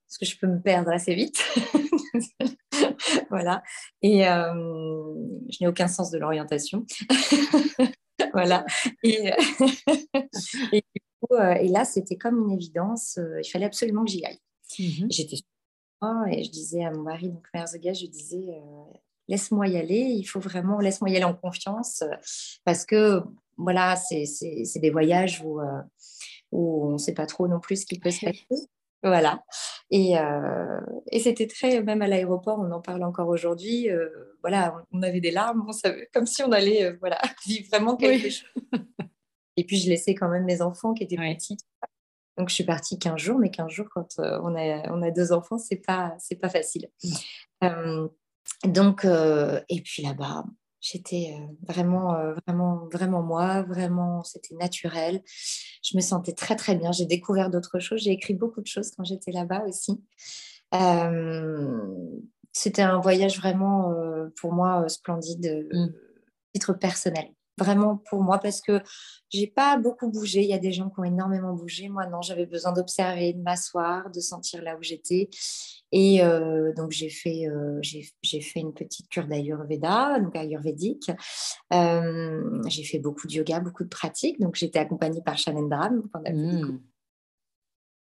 [0.09, 1.45] parce que je peux me perdre assez vite.
[3.31, 3.63] voilà.
[4.03, 6.85] Et je n'ai aucun sens de l'orientation.
[8.33, 8.67] voilà.
[9.05, 9.31] Et,
[10.73, 10.83] et,
[11.31, 13.19] et là, c'était comme une évidence.
[13.19, 14.41] Euh, il fallait absolument que j'y aille.
[14.79, 15.11] Mhm.
[15.11, 15.37] J'étais
[16.33, 19.99] et je disais à mon mari, donc Merzegas, je disais, euh, laisse-moi y aller.
[19.99, 22.03] Il faut vraiment, laisse-moi y aller en confiance,
[22.65, 23.21] parce que
[23.59, 24.25] voilà, c'est
[24.77, 25.61] des voyages où,
[26.53, 28.47] où on ne sait pas trop non plus ce qui peut se passer.
[29.03, 29.43] Voilà.
[29.91, 30.13] Et,
[31.11, 33.89] et c'était très, même à l'aéroport, on en parle encore aujourd'hui.
[34.43, 38.29] voilà, on avait des larmes, on savait, comme si on allait voilà, vivre vraiment quelque
[38.29, 38.45] chose.
[39.61, 41.59] Et puis, je laissais quand même mes enfants qui étaient petits.
[42.39, 45.11] Donc, je suis partie 15 jours, mais 15 jours, quand euh, on, a, on a
[45.11, 46.89] deux enfants, c'est pas, c'est pas facile.
[47.05, 47.11] Mm.
[47.65, 48.09] Euh,
[48.65, 50.47] donc, euh, et puis là-bas,
[50.81, 51.37] j'étais
[51.69, 55.21] vraiment, vraiment, vraiment moi, vraiment, c'était naturel.
[55.83, 56.91] Je me sentais très, très bien.
[56.91, 58.01] J'ai découvert d'autres choses.
[58.01, 60.03] J'ai écrit beaucoup de choses quand j'étais là-bas aussi.
[62.53, 63.95] c'était un voyage vraiment,
[64.41, 65.93] pour moi, splendide, mm.
[66.55, 67.29] titre personnel
[67.61, 68.81] vraiment pour moi parce que
[69.31, 70.43] j'ai pas beaucoup bougé.
[70.43, 71.89] Il y a des gens qui ont énormément bougé.
[71.89, 75.29] Moi, non, j'avais besoin d'observer, de m'asseoir, de sentir là où j'étais.
[75.93, 81.11] Et euh, donc, j'ai fait, euh, j'ai, fait une petite cure d'Ayurveda, donc ayurvédique.
[81.73, 84.41] Euh, j'ai fait beaucoup de yoga, beaucoup de pratiques.
[84.41, 86.79] Donc, j'étais accompagnée par Dram mmh.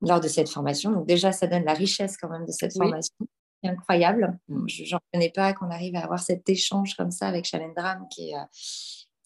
[0.02, 0.92] lors de cette formation.
[0.92, 3.14] Donc, déjà, ça donne la richesse quand même de cette formation.
[3.62, 4.38] C'est incroyable.
[4.48, 4.68] Mmh.
[4.68, 8.30] Je n'en connais pas qu'on arrive à avoir cet échange comme ça avec Dram qui
[8.30, 8.37] est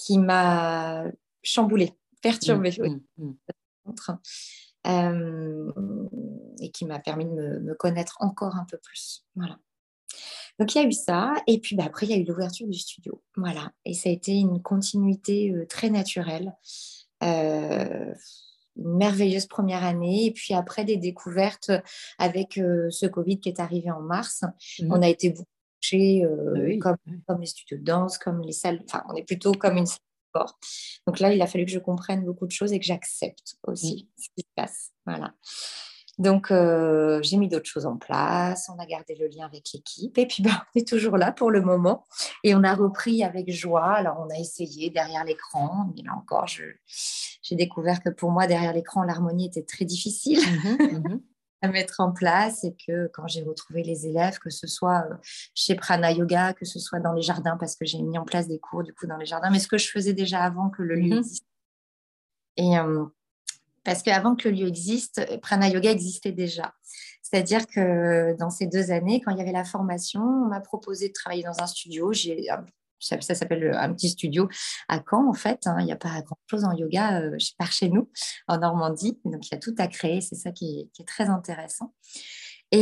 [0.05, 1.05] qui m'a
[1.43, 2.73] chamboulée, perturbée.
[2.79, 3.35] Mmh, mmh,
[3.87, 4.19] mmh.
[4.85, 5.71] Euh,
[6.61, 9.25] et qui m'a permis de me, connaître encore un peu plus.
[9.37, 9.57] Voilà.
[10.59, 12.67] Donc il y a eu ça, et puis bah, après il y a eu l'ouverture
[12.67, 13.23] du studio.
[13.37, 16.53] Voilà, et ça a été une continuité euh, très naturelle.
[17.23, 18.13] Euh,
[18.77, 21.71] une merveilleuse première année, et puis après des découvertes
[22.19, 24.45] avec ce Covid qui est arrivé en mars.
[24.89, 25.47] On a été beaucoup
[25.95, 28.83] euh, bah comme, les studios de danse, comme les salles.
[28.85, 30.59] Enfin, on est plutôt comme une salle de sport.
[31.07, 34.09] Donc là, il a fallu que je comprenne beaucoup de choses et que j'accepte aussi
[34.09, 34.23] mmh.
[34.23, 34.91] ce qui se passe.
[35.07, 35.35] Voilà.
[36.19, 38.71] Donc, euh, j'ai mis d'autres choses en place.
[38.75, 40.17] On a gardé le lien avec l'équipe.
[40.19, 42.05] Et puis, bah, on est toujours là pour le moment.
[42.45, 43.95] Et on a repris avec joie.
[43.95, 45.91] Alors, on a essayé derrière l'écran.
[45.97, 50.41] Mais là encore, j'ai découvert que pour moi, derrière l'écran, l'harmonie était très difficile.
[50.41, 51.21] Mmh mmh
[51.63, 55.15] à mettre en place et que quand j'ai retrouvé les élèves, que ce soit euh,
[55.55, 58.49] chez Prana Yoga, que ce soit dans les jardins, parce que j'ai mis en place
[58.49, 60.83] des cours du coup dans les jardins, mais ce que je faisais déjà avant que
[60.83, 61.47] le lieu mmh existe.
[62.57, 63.05] Et euh,
[63.85, 66.75] parce qu'avant que le lieu existe, Prana Yoga existait déjà.
[67.23, 71.09] C'est-à-dire que dans ces deux années, quand il y avait la formation, on m'a proposé
[71.09, 72.13] de travailler dans un studio.
[72.13, 72.49] J'ai
[73.03, 74.49] ça, s'appelle un petit studio
[74.89, 75.67] à Caen, en fait.
[75.67, 75.77] Hein.
[75.81, 78.11] Il n'y a pas grand-chose en yoga euh, par chez nous,
[78.49, 79.19] en Normandie.
[79.25, 80.21] Donc, il y a tout à créer.
[80.21, 81.95] C'est ça qui est, très intéressant.
[82.75, 82.79] Euh,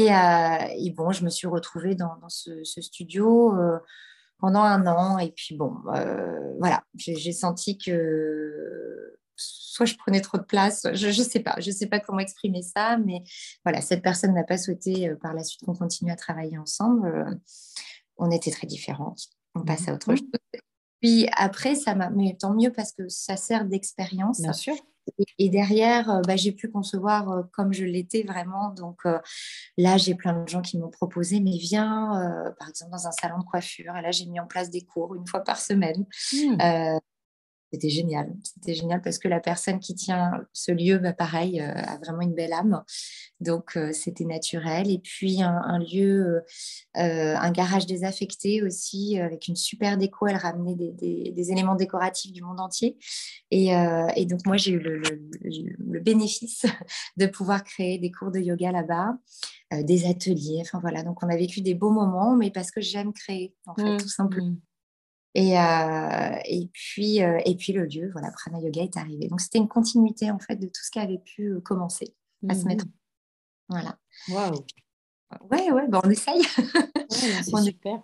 [0.76, 3.78] et, bon, je me suis retrouvée dans, ce, studio euh,
[4.38, 5.18] pendant un an.
[5.18, 5.74] Et puis, bon,
[6.58, 11.70] voilà, j'ai senti que soit je prenais trop de place, je ne sais pas, je
[11.70, 13.22] sais pas comment exprimer ça, mais
[13.64, 17.40] voilà, cette personne n'a pas souhaité par la suite qu'on continue à travailler ensemble.
[18.18, 20.18] on était très différentes on passe à autre mhm.
[20.18, 20.26] chose.
[21.00, 24.40] Puis après, ça m'a, mais tant mieux parce que ça sert d'expérience.
[24.40, 24.74] Bien sûr.
[25.38, 28.70] Et, derrière, euh, bah, j'ai pu concevoir euh, comme je l'étais vraiment.
[28.70, 29.18] Donc euh,
[29.76, 33.38] là, j'ai plein de gens qui m'ont proposé, mais viens, par exemple, dans un salon
[33.38, 33.96] de coiffure.
[33.96, 36.06] Et là, j'ai mis en place des cours une fois par semaine.
[36.32, 36.98] Hmm.
[37.72, 38.34] C'était génial.
[38.42, 42.22] C'était génial parce que la personne qui tient ce lieu, bah, pareil, euh, a vraiment
[42.22, 42.82] une belle âme.
[43.38, 44.90] Donc, euh, c'était naturel.
[44.90, 46.42] Et puis, un, lieu,
[46.96, 50.26] euh, un garage désaffecté aussi, avec une super déco.
[50.26, 52.98] Elle ramenait des, éléments décoratifs du monde entier.
[53.50, 53.72] Et,
[54.26, 56.66] donc, moi, j'ai eu le, bénéfice
[57.16, 59.16] de pouvoir créer des cours de yoga là-bas,
[59.82, 60.58] des ateliers.
[60.62, 61.02] Enfin, voilà.
[61.02, 63.96] Donc, on a vécu des beaux moments, mais parce que j'aime créer, en fait, mmh,
[63.98, 64.56] tout simplement.
[65.34, 69.28] Et, euh, et, puis, euh, et puis le lieu, voilà, Prana Yoga est arrivé.
[69.28, 72.14] Donc c'était une continuité en fait de tout ce qui avait pu euh, commencer
[72.48, 72.86] à se mettre.
[72.86, 72.92] Mmh
[73.68, 73.96] voilà.
[74.28, 74.64] Waouh.
[75.48, 76.42] Ouais, ouais, bon, on essaye.
[77.08, 78.02] c'est super.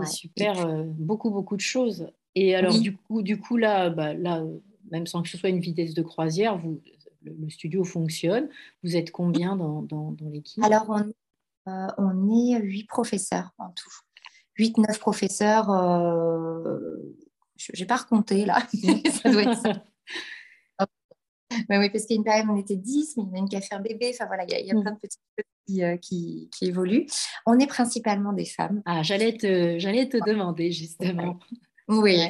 [0.00, 2.06] C'est super, beaucoup, beaucoup de choses.
[2.34, 4.44] Et alors, du, coup, du coup, là, bah, là,
[4.90, 6.82] même sans que ce soit une vitesse de croisière, vous,
[7.22, 8.50] le, studio fonctionne.
[8.82, 10.62] Vous êtes combien dans, dans, dans l'équipe?
[10.62, 13.90] Alors, on, on est huit professeurs en tout.
[14.58, 15.70] 8-9 professeurs.
[15.70, 16.78] Euh,
[17.56, 18.66] je n'ai pas recompté là.
[19.22, 19.84] ça doit être ça.
[21.70, 23.34] oui, parce qu'il y a une période où on était 10, mais il y en
[23.34, 24.10] a une qui a fait un bébé.
[24.12, 24.82] Enfin voilà, il y a, mm.
[24.82, 27.06] plein de petites choses euh, qui, qui, évoluent.
[27.46, 28.82] On est principalement des femmes.
[28.86, 31.38] Ah, j'allais te, j'allais te demander justement.
[31.88, 32.20] Oui.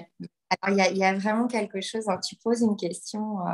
[0.60, 2.08] Alors, il y, a, vraiment quelque chose.
[2.08, 2.18] Hein.
[2.26, 3.40] tu poses une question.
[3.46, 3.50] Euh,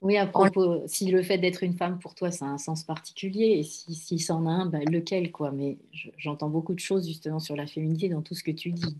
[0.00, 2.84] oui, à propos, si le fait d'être une femme pour toi, ça a un sens
[2.84, 5.50] particulier, et si, si c'en a un, ben, lequel quoi?
[5.50, 5.78] Mais
[6.16, 8.96] j'entends beaucoup de choses justement sur la féminité dans tout ce que tu dis.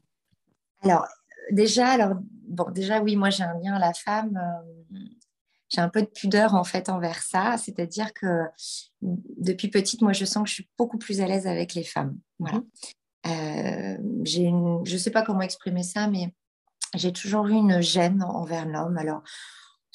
[0.83, 1.07] Alors,
[1.53, 2.15] déjà, alors,
[2.49, 4.37] bon, déjà, oui, moi j'ai un lien à la femme.
[4.37, 4.99] Euh,
[5.69, 8.45] j'ai un peu de pudeur en fait envers ça, c'est-à-dire que
[9.03, 12.19] depuis petite, moi je sens que je suis beaucoup plus à l'aise avec les femmes.
[12.39, 12.59] Voilà.
[12.59, 12.65] Mhm.
[13.27, 16.33] Euh, je ne sais pas comment exprimer ça, mais
[16.95, 18.97] j'ai toujours eu une gêne envers l'homme.
[18.97, 19.23] Alors,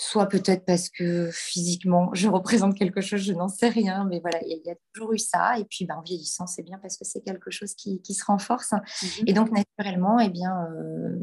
[0.04, 4.40] soit peut-être parce que physiquement je représente quelque chose, je n'en sais rien, mais voilà,
[4.44, 5.58] il y, a toujours eu ça.
[5.60, 8.74] Et puis ben, en vieillissant, c'est bien parce que c'est quelque chose qui, se renforce.
[8.74, 9.24] Mhm.
[9.28, 11.20] Et donc naturellement, eh bien, euh,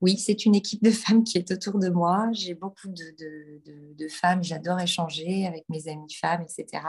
[0.00, 2.28] oui, c'est une équipe de femmes qui est autour de moi.
[2.32, 6.82] J'ai beaucoup de, femmes, j'adore échanger avec mes amies femmes, etc.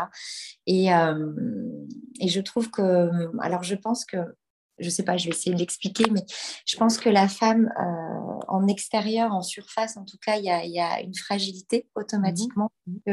[0.66, 1.34] Et, euh,
[2.20, 3.10] et je trouve que,
[3.42, 4.18] alors je pense que
[4.82, 6.24] je sais pas, je vais essayer de l'expliquer, mais
[6.66, 10.80] je pense que la femme, euh, en extérieur, en surface, en tout cas, il y
[10.80, 13.12] a, une fragilité automatiquement, mmh.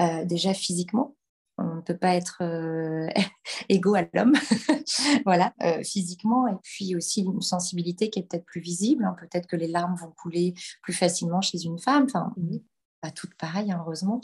[0.00, 1.16] euh, déjà physiquement.
[1.56, 3.06] On ne peut pas être euh,
[3.68, 4.34] égaux à l'homme,
[5.24, 9.04] voilà, physiquement, et puis aussi une sensibilité qui est peut-être plus visible.
[9.04, 9.14] Hein.
[9.20, 12.06] Peut-être que les larmes vont couler plus facilement chez une femme.
[12.08, 12.56] Enfin, mmh
[13.04, 14.22] pas toutes pareilles, hein, heureusement,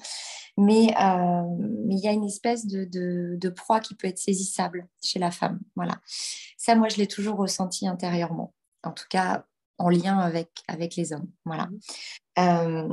[0.57, 1.43] mais euh,
[1.87, 5.31] mais il y a une espèce de, de, proie qui peut être saisissable chez la
[5.31, 5.61] femme.
[5.77, 6.01] Voilà.
[6.57, 9.45] Ça, moi, je l'ai toujours ressenti intérieurement, en tout cas
[9.77, 11.29] en lien avec, avec les hommes.
[11.45, 11.67] Voilà.
[11.67, 11.79] Mmh.
[12.39, 12.89] Euh,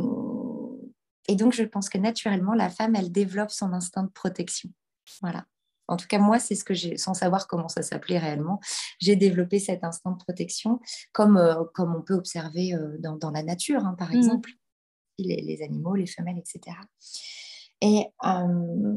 [1.30, 4.69] et donc, je pense que naturellement, la femme, elle développe son instinct de protection.
[5.21, 5.45] Voilà.
[5.88, 8.60] En tout cas, moi, c'est ce que j'ai, sans savoir comment ça s'appelait réellement,
[9.00, 10.82] j'ai développé cet instinct de protection,
[11.13, 14.17] comme, euh, comme on peut observer dans, dans, la nature, hein, par mmh.
[14.17, 14.50] exemple
[15.17, 16.77] les, animaux, les femelles, etc.
[17.82, 18.93] Et euh,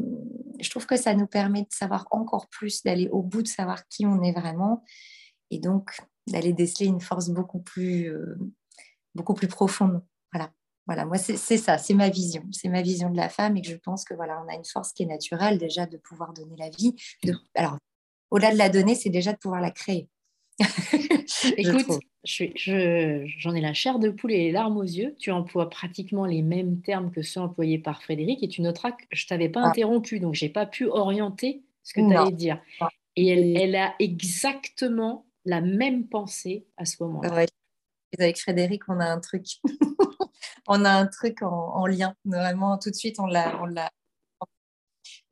[0.58, 3.86] je trouve que ça nous permet de savoir encore plus, d'aller au bout de savoir
[3.88, 4.84] qui on est vraiment,
[5.50, 8.36] et donc d'aller déceler une force beaucoup plus, euh,
[9.14, 10.02] beaucoup plus profonde.
[10.32, 10.50] Voilà.
[10.86, 13.68] Voilà, moi c'est ça, c'est ma vision, c'est ma vision de la femme et que
[13.68, 16.56] je pense que voilà, on a une force qui est naturelle déjà de pouvoir donner
[16.58, 16.96] la vie.
[17.22, 17.76] De, alors,
[18.32, 20.08] au-delà de la donner, c'est déjà de pouvoir la créer.
[21.56, 25.14] Écoute, j'en ai la chair de poule et les larmes aux yeux.
[25.18, 29.04] Tu emploies pratiquement les mêmes termes que ceux employés par Frédéric et tu noteras que
[29.10, 29.68] je ne t'avais pas ah.
[29.68, 32.60] interrompu, donc je n'ai pas pu orienter ce que tu allais dire.
[33.16, 37.46] Et elle, a exactement la même pensée à ce moment-là.
[38.18, 39.46] Avec Frédéric, on a un truc.
[40.68, 42.14] on a un truc en, lien.
[42.24, 43.90] Vraiment, tout de suite, on l'a.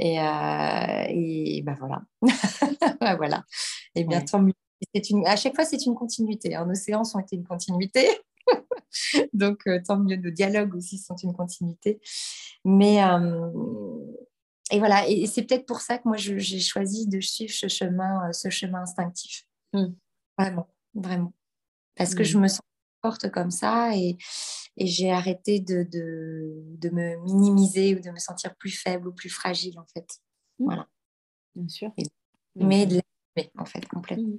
[0.00, 2.02] Et, euh, et ben voilà.
[3.16, 3.44] voilà.
[3.94, 4.52] Et bien, tant mieux
[5.10, 6.54] une, à chaque fois, c'est une continuité.
[6.54, 6.66] Hein.
[6.66, 8.06] Nos séances ont été une continuité.
[9.32, 12.00] Donc, euh, tant mieux, nos dialogues aussi sont une continuité.
[12.64, 13.50] Mais, euh,
[14.70, 18.28] et voilà, et, c'est peut-être pour ça que moi, j'ai choisi de suivre ce chemin,
[18.28, 19.46] euh, ce chemin instinctif.
[19.72, 19.86] Mmh.
[20.38, 21.32] Vraiment, vraiment.
[21.96, 22.26] Parce que mmh.
[22.26, 22.60] je me sens
[23.02, 24.16] forte comme ça et,
[24.76, 29.12] et j'ai arrêté de, de, de, me minimiser ou de me sentir plus faible ou
[29.12, 30.08] plus fragile, en fait.
[30.58, 30.64] Mmh.
[30.64, 30.88] Voilà.
[31.54, 31.92] Bien sûr.
[32.54, 33.00] mais de
[33.58, 34.38] en fait, complètement.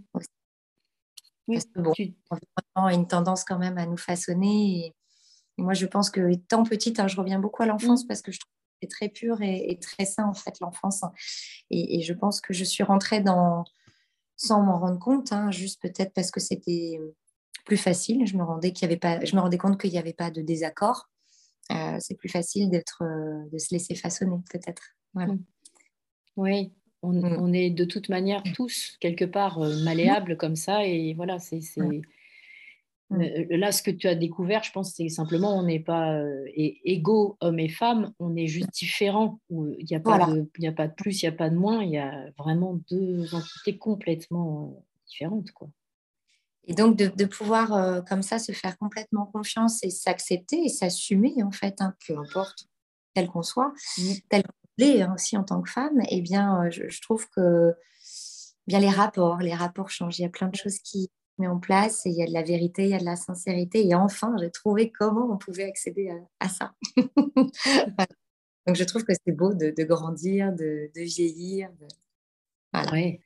[1.47, 1.93] Parce que bon,
[2.75, 4.85] a une tendance quand même à nous façonner.
[4.85, 4.93] Et,
[5.61, 8.07] moi, je pense que étant petite, hein, je reviens beaucoup à l'enfance mmh.
[8.07, 11.03] parce que je trouve que c'est très pur et, très sain, en fait, l'enfance.
[11.69, 13.65] Et, je pense que je suis rentrée dans,
[14.37, 16.99] sans m'en rendre compte, hein, juste peut-être parce que c'était
[17.65, 18.25] plus facile.
[18.25, 20.31] Je me rendais, qu'il y avait pas, je me rendais compte qu'il n'y avait pas
[20.31, 21.09] de désaccord.
[21.71, 24.95] Euh, c'est plus facile d'être, euh, de se laisser façonner, peut-être.
[25.13, 25.33] Voilà.
[25.33, 25.43] Mmh.
[27.01, 27.37] Oui, Mm.
[27.39, 31.61] On, est de toute manière tous quelque part euh, malléables comme ça et voilà, c'est
[33.09, 33.23] Mm.
[33.49, 37.37] Là, ce que tu as découvert, je pense, c'est simplement on n'est pas euh, égaux,
[37.41, 39.39] hommes et femmes, on est juste différents.
[39.49, 41.83] Il n'y a, pas de, a pas de plus, il n'y a pas de moins,
[41.83, 45.51] il y a vraiment deux entités complètement euh, différentes.
[45.51, 45.69] Quoi.
[46.65, 51.33] Et donc, de, pouvoir euh, comme ça se faire complètement confiance et s'accepter et s'assumer,
[51.43, 52.67] en fait, hein, peu importe
[53.15, 54.11] tel qu'on soit, mm.
[54.29, 54.43] tel
[54.83, 57.73] hein, aussi en tant que femme, eh bien, je, je trouve que
[58.67, 60.19] bien les rapports, les rapports changent.
[60.19, 62.33] Il y a plein de choses qui, met en place et il y a de
[62.33, 63.87] la vérité, il y a de la sincérité.
[63.87, 66.73] Et enfin, j'ai trouvé comment on pouvait accéder à, ça.
[68.67, 71.69] Donc, je trouve que c'est beau de, grandir, de, vieillir.
[72.73, 72.91] Voilà.
[72.91, 73.19] Ouais,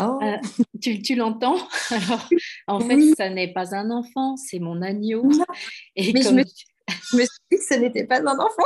[0.00, 0.18] Oh.
[0.22, 0.38] Euh,
[0.80, 1.58] tu, l'entends?
[1.90, 2.28] Alors,
[2.66, 5.30] en fait, ça n'est pas un enfant, c'est mon agneau.
[5.96, 6.42] Et Mais je, me,
[6.88, 8.62] je me suis dit que ce n'était pas un enfant.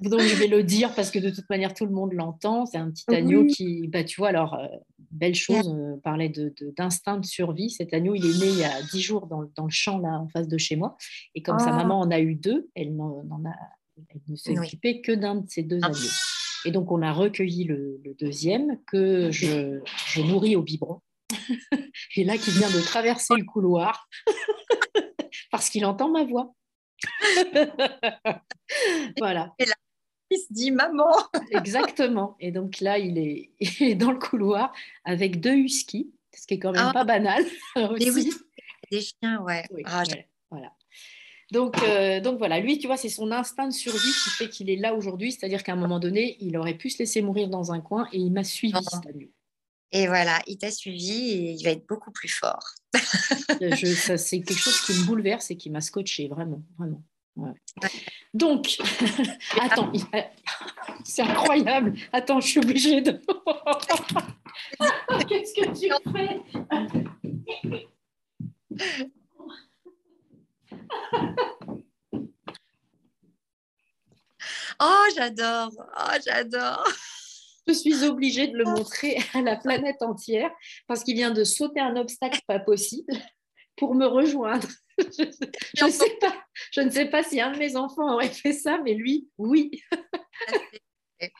[0.00, 2.66] Donc je vais le dire parce que de toute manière tout le monde l'entend.
[2.66, 4.66] C'est un petit agneau qui, bah, tu vois, alors euh,
[5.10, 6.32] belle chose, on parlait
[6.76, 7.70] d'instinct de, de, survie.
[7.70, 10.20] Cet agneau, il est né il y a dix jours dans, dans, le champ là
[10.20, 10.96] en face de chez moi.
[11.34, 11.76] Et comme sa ah.
[11.76, 13.50] maman en a eu deux, elle, a,
[14.10, 15.86] elle ne s'est occupée que d'un de ces deux ah.
[15.86, 16.10] agneaux.
[16.64, 21.00] Et donc on a recueilli le, deuxième que je, je nourris au biberon.
[22.16, 24.08] et là, qui vient de traverser le couloir
[25.50, 26.54] parce qu'il entend ma voix.
[29.18, 29.54] voilà.
[29.58, 29.74] Et là,
[30.30, 31.12] il se dit maman.
[31.50, 32.36] Exactement.
[32.40, 34.72] Et donc là, il est, dans le couloir
[35.04, 36.92] avec deux huskies, ce qui est quand même ah.
[36.92, 37.44] pas banal.
[37.76, 38.32] oui,
[38.90, 39.64] des chiens, ouais.
[39.84, 40.02] Ah,
[40.50, 40.72] voilà.
[41.52, 44.68] Donc, euh, donc voilà, lui, tu vois, c'est son instinct de survie qui fait qu'il
[44.68, 45.30] est là aujourd'hui.
[45.30, 48.18] C'est-à-dire qu'à un moment donné, il aurait pu se laisser mourir dans un coin et
[48.18, 48.74] il m'a suivi.
[49.92, 52.74] Et voilà, il t'a suivi et il va être beaucoup plus fort.
[52.98, 57.02] C'est quelque chose qui me bouleverse et qui m'a scotché, vraiment, vraiment.
[58.32, 58.76] Donc,
[59.60, 59.92] attends,
[61.04, 61.94] c'est incroyable.
[62.12, 63.12] Attends, je suis obligée de.
[65.28, 66.40] Qu'est-ce que tu fais?
[74.80, 75.70] Oh, j'adore.
[75.76, 76.84] Oh, j'adore
[77.66, 80.50] je suis obligée de le montrer à la planète entière
[80.86, 83.12] parce qu'il vient de sauter un obstacle pas possible
[83.76, 84.68] pour me rejoindre.
[84.98, 86.34] Je, ne sais pas,
[86.72, 89.82] je ne sais pas si un de mes enfants aurait fait ça, mais lui, oui.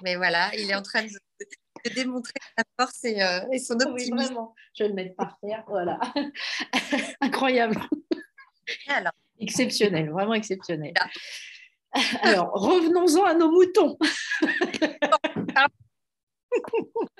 [0.02, 1.08] mais voilà, il est en train de,
[1.94, 4.36] démontrer sa force et, euh, son optimisme.
[4.74, 5.98] je vais le mettre par terre, voilà.
[7.22, 7.80] Incroyable.
[8.88, 9.12] Alors?
[9.38, 10.92] Exceptionnel, vraiment exceptionnel.
[12.20, 13.96] Alors, revenons-en à nos moutons.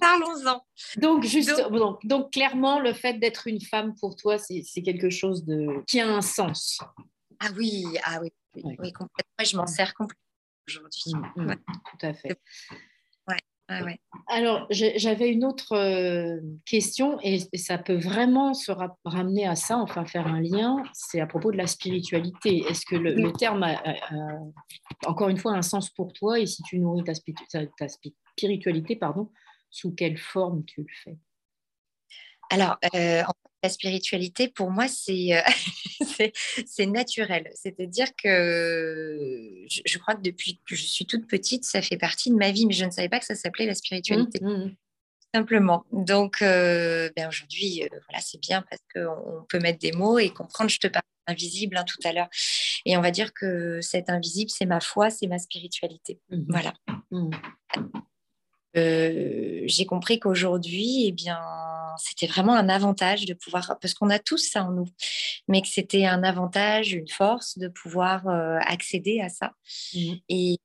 [0.00, 0.64] Parlons-en.
[0.96, 1.62] Donc, juste,
[2.04, 6.08] donc, clairement, le fait d'être une femme pour toi, c'est quelque chose de, qui a
[6.08, 6.80] un sens.
[7.38, 9.44] Ah oui, ah oui, oui, complètement.
[9.44, 10.26] Je m'en sers complètement
[10.68, 11.12] aujourd'hui.
[11.36, 12.40] Mm, mm, tout à fait.
[13.70, 13.98] Ouais,
[14.28, 18.70] Alors, j'avais une autre euh, question et, ça peut vraiment se
[19.04, 22.64] ramener à ça, enfin faire un lien, c'est à propos de la spiritualité.
[22.68, 23.80] Est-ce que le, terme a,
[25.06, 29.30] encore une fois un sens pour toi et si tu nourris ta, ta spiritualité, pardon,
[29.70, 31.16] sous quelle forme tu le fais?
[32.50, 33.22] Alors, euh,
[33.62, 35.40] la spiritualité, pour moi, c'est euh,
[36.66, 37.50] c'est naturel.
[37.54, 42.36] C'est-à-dire que je, crois que depuis que je suis toute petite, ça fait partie de
[42.36, 44.40] ma vie, mais je ne savais pas que ça s'appelait la spiritualité.
[44.42, 44.76] Mmh, mmh, mmh.
[45.34, 45.84] Simplement.
[45.92, 50.68] Donc, euh, ben aujourd'hui, voilà, c'est bien parce qu'on peut mettre des mots et comprendre.
[50.68, 52.28] Je te parle invisible hein, tout à l'heure.
[52.84, 56.20] Et on va dire que cet invisible, c'est ma foi, c'est ma spiritualité.
[56.48, 56.74] Voilà.
[58.76, 61.40] Euh, j'ai compris qu'aujourd'hui, eh bien,
[61.98, 64.88] c'était vraiment un avantage de pouvoir, parce qu'on a tous ça en nous,
[65.48, 69.52] mais que c'était un avantage, une force de pouvoir euh, accéder à ça.
[69.94, 70.12] Mmh.
[70.28, 70.58] Et,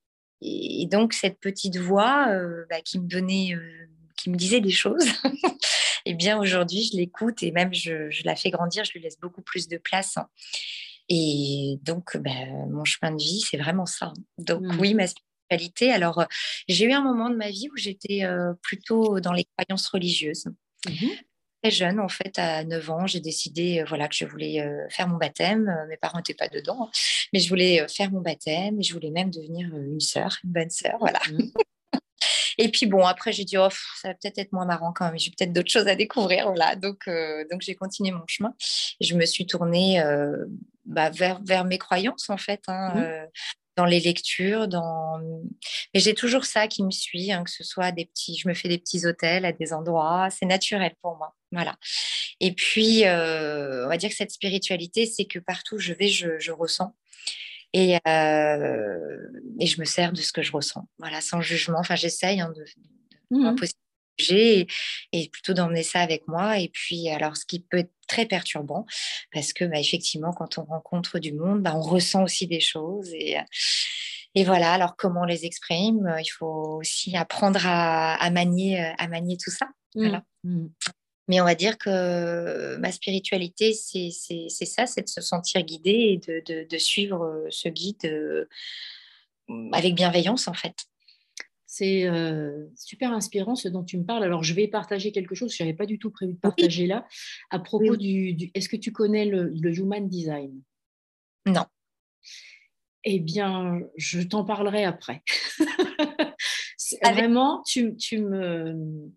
[0.92, 3.58] donc cette petite voix euh, bah, qui me donnait,
[4.16, 5.06] qui me disait des choses,
[6.06, 9.42] eh bien aujourd'hui, je l'écoute et même je, la fais grandir, je lui laisse beaucoup
[9.42, 10.16] plus de place.
[10.18, 10.28] Hein.
[11.10, 14.14] Et donc, bah, mon chemin de vie, c'est vraiment ça.
[14.38, 14.80] Donc mmh.
[14.80, 15.08] oui, ma
[15.92, 16.26] alors, euh,
[16.68, 20.46] j'ai eu un moment de ma vie où j'étais euh, plutôt dans les croyances religieuses.
[20.88, 21.08] Mmh
[21.64, 25.08] Très jeune, en fait, à 9 ans, j'ai décidé euh, voilà, que je voulais faire
[25.08, 25.76] mon baptême.
[25.90, 26.92] Mes parents n'étaient pas dedans, hein,
[27.34, 30.70] mais je voulais faire mon baptême et je voulais même devenir une sœur, une bonne
[30.70, 30.98] sœur.
[31.00, 31.20] Voilà.
[31.32, 31.52] Mmh
[32.60, 33.70] et puis bon, après, j'ai dit, oh,
[34.00, 36.46] ça va peut-être être moins marrant quand même, j'ai peut-être d'autres choses à découvrir.
[36.46, 36.76] Voilà.
[36.76, 37.10] Donc,
[37.50, 38.54] donc j'ai continué mon chemin.
[39.02, 40.00] Je me suis tournée
[40.86, 42.62] bah, vers, vers mes croyances, en fait.
[42.68, 43.28] Hein, mmh
[43.78, 45.20] dans les lectures, dans...
[45.94, 48.56] mais j'ai toujours ça qui me suit, hein, que ce soit des petits, je me
[48.56, 51.78] fais des petits hôtels à des endroits, c'est naturel pour moi, voilà.
[52.40, 56.08] Et puis, euh, on va dire que cette spiritualité, c'est que partout où je vais,
[56.08, 56.96] je, ressens.
[57.74, 59.18] Et, euh,
[59.60, 61.80] et, je me sers de ce que je ressens, voilà, sans jugement.
[61.80, 62.64] Enfin, j'essaye hein, de,
[63.32, 63.56] de, mmh
[64.32, 64.66] et,
[65.12, 66.58] et, plutôt d'emmener ça avec moi.
[66.60, 68.86] Et puis, alors, ce qui peut être très perturbant,
[69.32, 73.10] parce que bah, effectivement, quand on rencontre du monde, bah, on ressent aussi des choses.
[73.14, 73.38] Et,
[74.36, 79.38] et voilà, alors comment on les exprime Il faut aussi apprendre à, manier, à manier
[79.38, 79.68] tout ça.
[79.96, 80.24] Voilà.
[80.44, 80.64] Mmh.
[80.64, 80.70] Mmh.
[81.28, 84.12] Mais on va dire que ma spiritualité, c'est
[84.50, 88.46] ça, c'est de se sentir guidé et de, de, suivre ce guide euh,
[89.74, 90.76] avec bienveillance, en fait.
[91.70, 94.24] C'est euh, super inspirant ce dont tu me parles.
[94.24, 96.88] Alors, je vais partager quelque chose que je n'avais pas du tout prévu de partager
[96.88, 97.06] là,
[97.50, 100.62] à propos du, Est-ce que tu connais le, Human Design?
[101.46, 101.66] Non.
[103.04, 105.22] Eh bien, je t'en parlerai après.
[107.04, 109.12] Vraiment, tu, tu, me,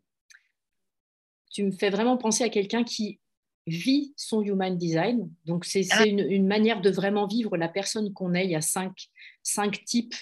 [1.52, 3.20] tu me fais vraiment penser à quelqu'un qui
[3.68, 5.30] vit son Human Design.
[5.44, 6.04] Donc, c'est ah.
[6.04, 8.44] une, une, manière de vraiment vivre la personne qu'on est.
[8.44, 8.92] Il y a cinq,
[9.44, 10.16] cinq types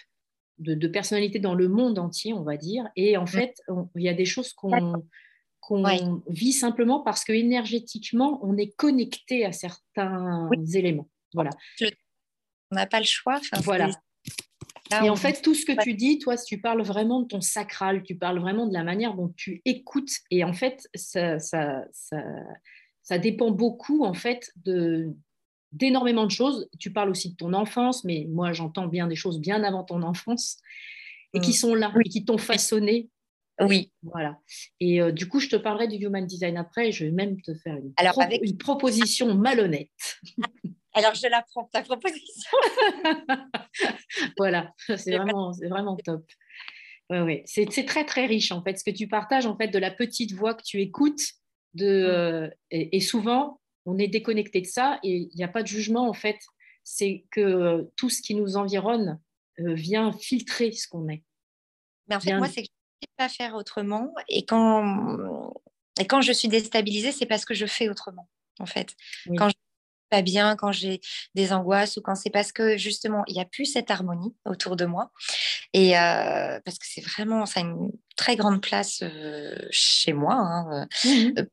[0.59, 2.89] de, personnalité dans le monde entier, on va dire.
[2.97, 3.29] Et en mm.
[3.29, 3.63] fait,
[3.97, 5.03] il y a des choses qu'on
[6.29, 11.09] vit simplement parce que énergétiquement, on est connecté à certains éléments.
[11.35, 11.51] Voilà.
[12.71, 13.41] On n'a pas le choix.
[13.63, 13.91] voilà.
[15.03, 18.03] et en fait, tout ce que tu dis, toi, tu parles vraiment de ton sacral,
[18.03, 20.13] tu parles vraiment de la manière dont tu écoutes.
[20.31, 22.23] Et en fait, ça, ça, ça,
[23.03, 25.15] ça dépend beaucoup, en fait, de,
[25.73, 26.69] d'énormément de choses.
[26.79, 30.03] Tu parles aussi de ton enfance, mais moi j'entends bien des choses bien avant ton
[30.03, 30.59] enfance
[31.35, 31.55] et qui mm.
[31.55, 33.09] sont là et qui t'ont façonné.
[33.61, 33.93] Oui.
[34.03, 34.39] Voilà.
[34.81, 37.41] Et euh, du coup, je te parlerai du Human Design après et je vais même
[37.43, 37.93] te faire une,
[38.43, 39.91] une proposition malhonnête.
[40.95, 42.59] Alors, je la prends, ta proposition.
[44.37, 46.25] voilà, c'est vraiment, vraiment top.
[47.11, 47.43] Ouais, ouais.
[47.47, 50.33] C'est très, très riche, en fait, ce que tu partages, en fait, de la petite
[50.33, 51.23] voix que tu écoutes.
[51.75, 52.11] De, mm.
[52.11, 53.58] euh, et, souvent,
[53.89, 56.39] on est déconnecté de ça et il n'y a pas de jugement en fait.
[56.85, 59.21] C'est que tout ce qui nous environne
[59.61, 61.23] euh, vient filtrer ce qu'on est.
[62.09, 64.15] Mais en fait, moi, c'est que je ne sais pas faire autrement.
[64.29, 65.19] Et quand,
[66.01, 68.29] et quand je suis déstabilisée, c'est parce que je fais autrement,
[68.59, 68.95] en fait.
[69.37, 69.55] Quand je
[70.09, 71.01] pas bien, quand j'ai
[71.35, 74.77] des angoisses ou quand c'est parce que justement il n'y a plus cette harmonie autour
[74.77, 75.11] de moi
[75.73, 80.35] et euh, parce que c'est vraiment ça a une très grande place euh, chez moi
[80.35, 81.45] hein, mmh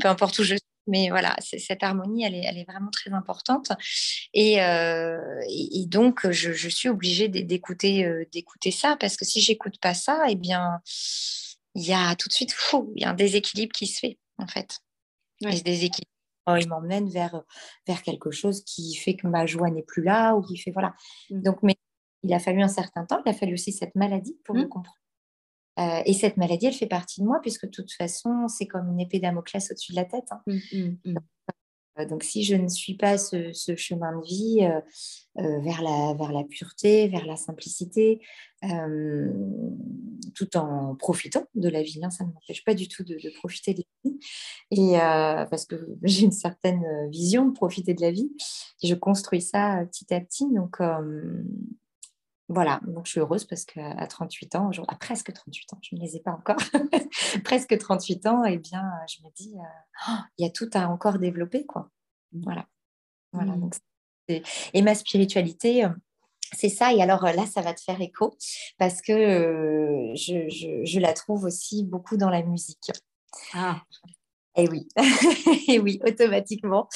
[0.00, 3.12] peu importe où je suis mais voilà, cette harmonie, elle est, elle est, vraiment très
[3.12, 3.72] importante.
[4.34, 5.18] Et, euh,
[5.86, 10.34] donc, je, suis obligée d'écouter, euh, d'écouter ça, parce que si j'écoute pas ça, eh
[10.34, 10.80] bien,
[11.74, 12.54] il y a tout de suite,
[12.96, 14.80] il y a un déséquilibre qui se fait, en fait.
[15.40, 16.10] Et ce déséquilibre,
[16.46, 17.42] oh, il m'emmène vers,
[17.86, 20.94] vers quelque chose qui fait que ma joie n'est plus là, ou qui fait, voilà.
[21.30, 21.42] Mmh.
[21.42, 21.76] Donc, mais
[22.22, 24.68] il a fallu un certain temps, il a fallu aussi cette maladie pour me mmh.
[24.68, 25.03] comprendre.
[25.78, 28.88] Euh, et cette maladie, elle fait partie de moi, puisque de toute façon, c'est comme
[28.92, 30.26] une épée d'Amoclès au-dessus de la tête.
[30.30, 30.40] Hein.
[30.46, 31.16] Mmh, mmh, mmh.
[31.98, 36.32] Euh, donc, si je ne suis pas ce, chemin de vie euh, vers, la, vers
[36.32, 38.20] la pureté, vers la simplicité,
[40.34, 43.74] tout en profitant de la vie, hein, ça ne m'empêche pas du tout de, profiter
[43.74, 44.18] de la vie,
[44.70, 44.96] et,
[45.50, 48.32] parce que j'ai une certaine vision de profiter de la vie.
[48.82, 50.50] Je construis ça petit à petit.
[50.52, 50.78] Donc,
[52.48, 56.00] voilà, donc je suis heureuse parce qu'à 38 ans, à presque 38 ans, je ne
[56.00, 56.56] les ai pas encore,
[57.44, 60.68] presque 38 ans, et eh bien, je me dis, euh, oh, il y a tout
[60.74, 61.90] à encore développer, quoi.
[62.32, 62.66] Voilà.
[63.32, 63.70] voilà mmh.
[64.74, 65.86] et ma spiritualité,
[66.52, 66.92] c'est ça.
[66.92, 68.36] Et alors là, ça va te faire écho
[68.76, 72.90] parce que euh, je, la trouve aussi beaucoup dans la musique.
[73.54, 73.82] Ah.
[74.56, 74.88] Et oui,
[75.68, 76.88] et oui, automatiquement,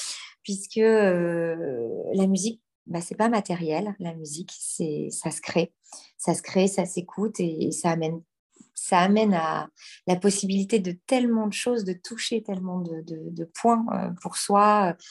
[0.43, 5.73] puisque la musique bah, c'est pas matériel, la musique, c'est ça se crée,
[6.17, 8.23] ça se crée, ça s'écoute et, ça amène
[8.75, 9.69] ça amène à
[10.07, 15.03] la possibilité de tellement de choses, de toucher tellement de, points euh, pour soi, euh,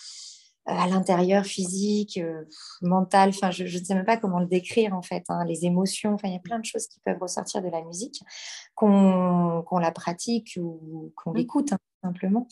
[0.68, 2.44] à l'intérieur, physique, euh,
[2.82, 3.30] mental.
[3.30, 5.24] Enfin, je ne sais même pas comment le décrire en fait.
[5.30, 7.82] Hein, les émotions, enfin, il y a plein de choses qui peuvent ressortir de la
[7.82, 8.22] musique,
[8.76, 11.38] qu'on la pratique ou qu'on mmh.
[11.38, 11.74] l'écoute.
[11.74, 12.48] Hein simplement.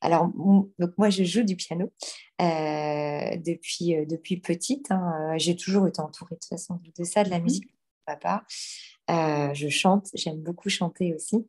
[0.00, 0.28] Alors,
[0.78, 1.90] donc moi, je joue du piano
[2.40, 4.90] euh, depuis, euh, depuis petite.
[4.90, 5.34] Hein.
[5.36, 7.72] J'ai toujours été entourée de toute façon de ça, de la mmh musique de
[8.06, 8.44] papa.
[9.10, 11.46] Euh, je chante, j'aime beaucoup chanter aussi.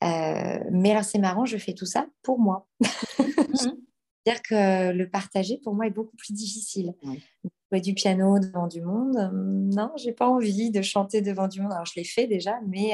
[0.00, 2.66] mais alors, c'est marrant, je fais tout ça pour moi.
[4.24, 6.94] C'est-à-dire que le partager, pour moi, est beaucoup plus difficile.
[7.70, 11.72] Jouer du piano devant du monde, non, j'ai pas envie de chanter devant du monde.
[11.72, 12.92] Alors, je l'ai fait déjà, mais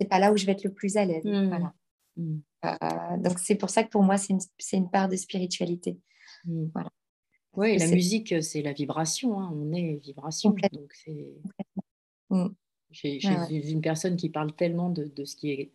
[0.00, 1.24] c'est pas là où je vais être le plus à l'aise.
[1.24, 1.48] Mmh.
[1.48, 1.72] Voilà.
[2.16, 2.36] Mmh.
[2.64, 4.34] Euh, donc c'est pour ça que pour moi, c'est
[4.72, 5.98] une, part de spiritualité.
[6.44, 6.66] Mmh.
[6.72, 6.90] Voilà.
[7.56, 9.38] Oui, la musique, c'est la vibration.
[9.38, 9.52] Hein.
[9.54, 10.50] On est vibration.
[10.72, 11.34] Donc c'est...
[12.90, 13.18] J'ai,
[13.70, 15.72] une personne qui parle tellement de, ce qui est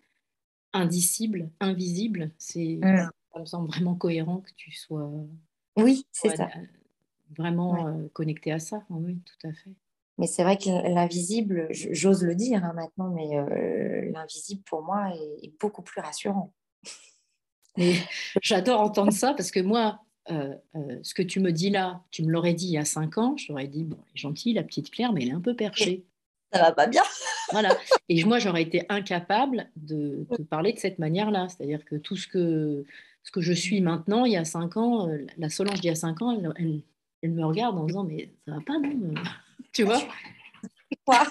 [0.74, 2.32] indicible, invisible.
[2.38, 2.80] C'est,
[3.34, 5.10] Ça me semble vraiment cohérent que tu sois.
[5.78, 6.50] Oui, c'est ça.
[7.38, 8.84] Vraiment euh, connecté à ça.
[8.90, 9.70] Oui, tout à fait.
[10.18, 15.12] mais c'est vrai que l'invisible, j'ose le dire hein, maintenant, mais l'invisible pour moi
[15.44, 16.54] est, beaucoup plus rassurant.
[18.42, 22.54] j'adore entendre ça parce que moi, ce que tu me dis là, tu me l'aurais
[22.54, 24.90] dit il y a cinq ans, je t'aurais dit, bon, elle est gentille, la petite
[24.90, 26.06] Claire, mais elle est un peu perchée.
[26.52, 27.04] Ça va pas bien.
[27.52, 27.78] voilà.
[28.08, 31.48] Et moi, j'aurais été incapable de, de parler de cette manière-là.
[31.50, 32.86] C'est-à-dire que tout ce que,
[33.24, 35.08] ce que je suis maintenant, il y a cinq ans,
[35.38, 36.84] la Solange d'il y a cinq ans, elle,
[37.22, 39.14] elle me regarde en disant mais ça va pas non
[39.74, 40.02] tu vois?
[41.06, 41.24] Quoi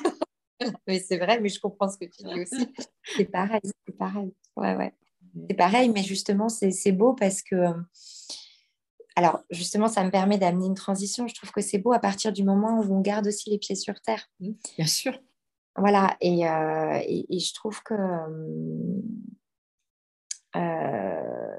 [0.86, 2.68] mais c'est vrai mais je comprends ce que tu dis aussi.
[3.16, 4.34] C'est pareil c'est pareil.
[4.56, 4.92] Ouais ouais.
[5.48, 7.56] C'est pareil mais justement c'est beau parce que
[9.16, 11.26] alors justement ça me permet d'amener une transition.
[11.26, 13.76] Je trouve que c'est beau à partir du moment où on garde aussi les pieds
[13.76, 14.28] sur terre.
[14.40, 15.18] Mmh, bien sûr.
[15.76, 17.94] Voilà et, euh, et, je trouve que
[20.56, 21.58] euh,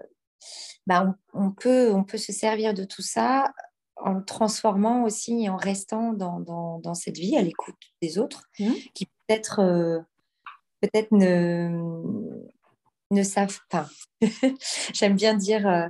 [0.88, 3.52] bah, on, peut, on peut se servir de tout ça
[3.98, 8.18] en le transformant aussi et en restant dans, dans, dans cette vie à l'écoute des
[8.18, 8.72] autres mmh.
[8.94, 10.00] qui peut-être euh,
[10.82, 11.70] peut-être ne,
[13.12, 13.90] ne savent pas.
[14.94, 15.88] j'aime bien dire, euh,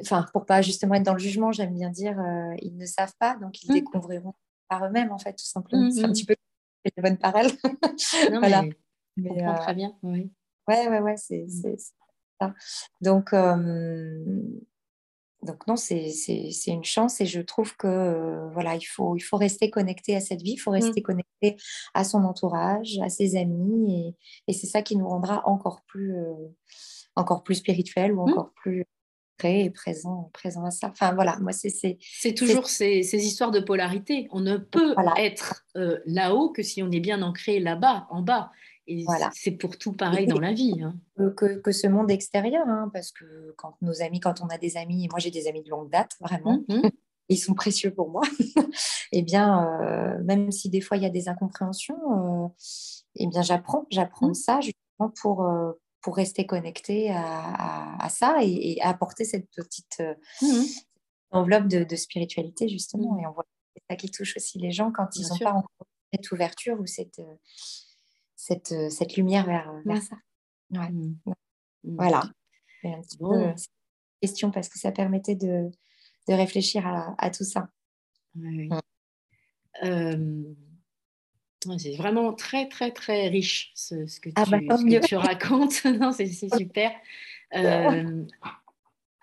[0.00, 3.14] enfin pour pas justement être dans le jugement, j'aime bien dire euh, ils ne savent
[3.18, 3.74] pas, donc ils mmh.
[3.74, 4.34] découvriront
[4.68, 5.86] par eux-mêmes en fait tout simplement.
[5.86, 6.34] Mmh, c'est un petit peu
[6.84, 7.46] une bonne parole.
[8.38, 8.62] voilà.
[9.16, 9.96] Mais, comprends très bien.
[10.02, 10.30] Oui.
[10.68, 11.46] Ouais, ouais, ouais, c'est
[12.40, 12.54] ça.
[13.00, 13.32] Donc,
[15.46, 16.10] donc non, c'est
[16.66, 20.20] une chance et je trouve que euh, voilà, il faut, il faut rester connecté à
[20.20, 20.82] cette vie, il faut mmh.
[20.82, 21.56] rester connecté
[21.94, 24.16] à son entourage, à ses amis
[24.48, 26.34] et, et c'est ça qui nous rendra encore plus, euh,
[27.14, 28.30] encore plus spirituel ou mmh.
[28.30, 28.86] encore plus
[29.38, 30.88] prêt et présent, présent à ça.
[30.88, 34.28] Enfin voilà, moi c'est c'est toujours ces, ces, histoires de polarité.
[34.32, 38.50] On ne peut être euh, là-haut que si on est bien ancré là-bas, en bas.
[38.88, 39.30] Et voilà.
[39.34, 40.82] c'est pour tout pareil dans la vie.
[40.82, 40.94] Hein.
[41.36, 44.76] Que, que, ce monde extérieur, hein, parce que quand nos amis, quand on a des
[44.76, 46.90] amis, moi j'ai des amis de longue date, vraiment, mmh, mmh.
[47.28, 48.22] ils sont précieux pour moi.
[48.38, 48.44] et
[49.12, 52.48] eh bien, euh, même si des fois il y a des incompréhensions, euh,
[53.16, 54.34] eh bien j'apprends, j'apprends mmh.
[54.34, 60.00] ça justement pour, euh, pour rester connecté à, à, ça et, apporter cette petite
[61.32, 63.18] enveloppe de, de, spiritualité justement.
[63.18, 65.52] Et on voit que c'est ça qui touche aussi les gens quand ils n'ont pas
[65.52, 67.20] encore cette ouverture ou cette
[68.36, 70.16] cette, euh, cette lumière vers, euh, vers ça.
[70.70, 70.90] Ouais.
[70.90, 71.16] Mmh.
[71.84, 72.22] Voilà.
[72.84, 73.52] un petit peu euh,
[74.20, 75.70] question parce que ça permettait de,
[76.28, 77.68] de réfléchir à, à, tout ça.
[78.36, 78.68] Oui,
[79.82, 80.44] mmh.
[81.78, 85.16] c'est vraiment très, très, très riche ce, ce que, ah tu, bah, ce que tu,
[85.16, 85.84] racontes.
[86.00, 86.92] non, c'est super.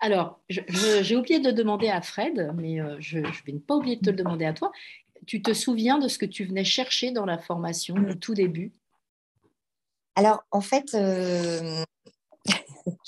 [0.00, 4.10] alors, j'ai oublié de demander à Fred, mais je ne vais pas oublier de te
[4.10, 4.72] le demander à toi.
[5.26, 8.72] Tu te souviens de ce que tu venais chercher dans la formation au tout début?
[10.16, 11.84] Alors, en fait, euh,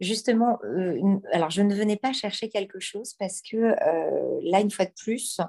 [0.00, 4.70] justement, euh, alors je ne venais pas chercher quelque chose parce que euh, là, une
[4.70, 5.40] fois de plus,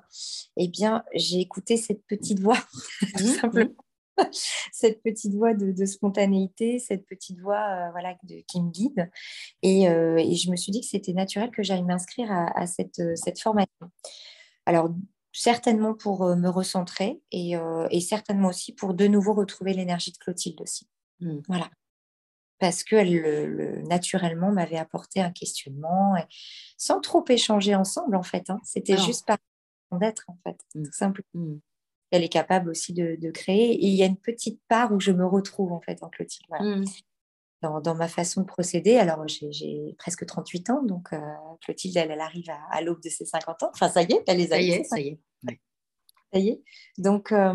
[0.58, 2.58] eh bien, j'ai écouté cette petite voix,
[3.18, 3.70] tout mmh, simplement.
[3.70, 3.76] Mmh.
[4.72, 8.16] cette petite voix de, spontanéité, cette petite voix voilà,
[8.48, 9.10] qui me guide.
[9.64, 13.90] Et, je me suis dit que c'était naturel que j'aille m'inscrire à, cette, cette, formation.
[14.68, 14.92] Alors,
[15.32, 17.54] certainement pour me recentrer et,
[17.90, 20.88] et, certainement aussi pour de nouveau retrouver l'énergie de Clotilde aussi.
[21.20, 21.40] Mmh.
[21.48, 21.70] Voilà.
[22.60, 26.16] Parce qu'elle, naturellement, m'avait apporté un questionnement
[26.78, 28.50] sans trop échanger ensemble, en fait.
[28.50, 28.60] Hein.
[28.64, 29.38] C'était juste par
[30.00, 30.84] d'être, en fait, mmh.
[30.84, 31.28] tout simplement.
[31.34, 31.60] Mmh.
[32.12, 33.74] Elle est capable aussi de, créer.
[33.74, 36.48] Et il y a une petite part où je me retrouve, en fait, en Clotilde.
[37.62, 38.98] Dans, ma façon de procéder.
[38.98, 41.20] Alors, j'ai presque 38 ans, donc euh,
[41.62, 43.72] Clotilde, elle, arrive à, l'aube de ses 50 ans.
[43.74, 44.58] Enfin, ça y est, elle les a.
[44.58, 45.20] Ça y est, ça y est.
[46.34, 46.62] Ça y est.
[46.98, 47.54] Donc, euh,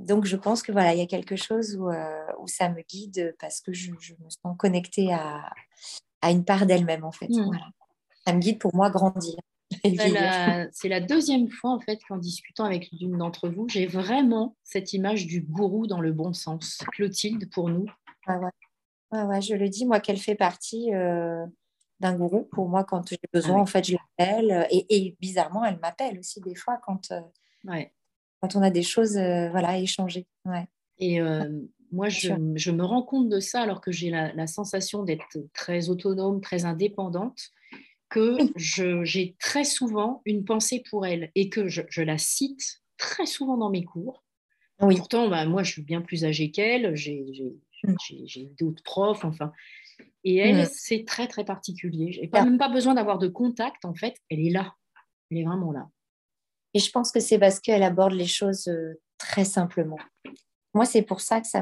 [0.00, 2.82] donc, je pense que voilà, il y a quelque chose où, euh, où ça me
[2.82, 5.52] guide parce que je, me sens connectée à,
[6.20, 7.28] à une part d'elle-même, en fait.
[7.28, 7.44] Mmh.
[7.44, 7.66] Voilà.
[8.26, 9.36] Ça me guide pour moi grandir.
[10.72, 14.92] C'est la, deuxième fois, en fait, qu'en discutant avec l'une d'entre vous, j'ai vraiment cette
[14.92, 16.78] image du gourou dans le bon sens.
[16.92, 17.86] Clotilde, pour nous.
[18.26, 19.22] Ah ouais.
[19.22, 21.46] ouais, je le dis, moi, qu'elle fait partie euh,
[22.00, 22.48] d'un gourou.
[22.52, 24.66] Pour moi, quand j'ai besoin, ah en fait, je l'appelle.
[24.70, 27.20] Et, et, bizarrement, elle m'appelle aussi des fois quand, euh,
[27.64, 27.92] ouais
[28.44, 30.26] quand on a des choses euh, voilà, à échanger.
[30.44, 30.66] Ouais.
[30.98, 31.48] Et euh,
[31.92, 35.88] moi, je, je, me rends compte de ça alors que j'ai la, sensation d'être très
[35.88, 37.40] autonome, très indépendante,
[38.10, 38.36] que
[39.04, 43.56] j'ai très souvent une pensée pour elle et que je, je la cite très souvent
[43.56, 44.22] dans mes cours.
[44.82, 44.96] Oui.
[44.96, 47.24] Pourtant, bah, moi, je suis bien plus âgée qu'elle, j'ai
[47.82, 47.96] mm.
[48.60, 49.52] d'autres profs, enfin.
[50.24, 50.68] Et elle, mm.
[50.70, 52.12] c'est très, très particulier.
[52.12, 54.74] Je n'ai même pas besoin d'avoir de contact, en fait, elle est là.
[55.30, 55.88] Elle est vraiment là.
[56.74, 59.98] Et je pense que c'est parce qu'elle aborde les choses euh, très simplement.
[60.74, 61.60] Moi, c'est pour ça que ça,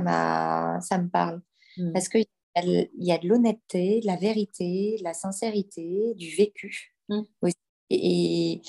[0.81, 1.43] ça me parle.
[1.77, 1.93] Mm.
[1.93, 2.25] Parce qu'il
[2.57, 6.95] y a de l'honnêteté, de la vérité, de la sincérité, du vécu.
[7.09, 7.23] Mm.
[7.95, 8.63] Et,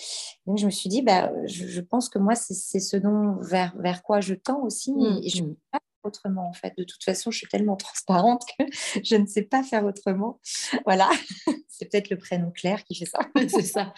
[0.46, 4.04] donc, je me suis dit, bah, je, pense que moi, c'est ce dont vers, vers
[4.04, 4.92] quoi je tends aussi.
[4.92, 6.74] Mmh, et je ne peux pas faire autrement, en fait.
[6.78, 8.66] De toute façon, je suis tellement transparente que
[9.04, 10.42] je ne sais pas faire autrement.
[10.86, 11.10] Voilà.
[11.70, 13.20] c'est peut-être le prénom Claire qui fait ça.
[13.48, 13.94] c'est ça.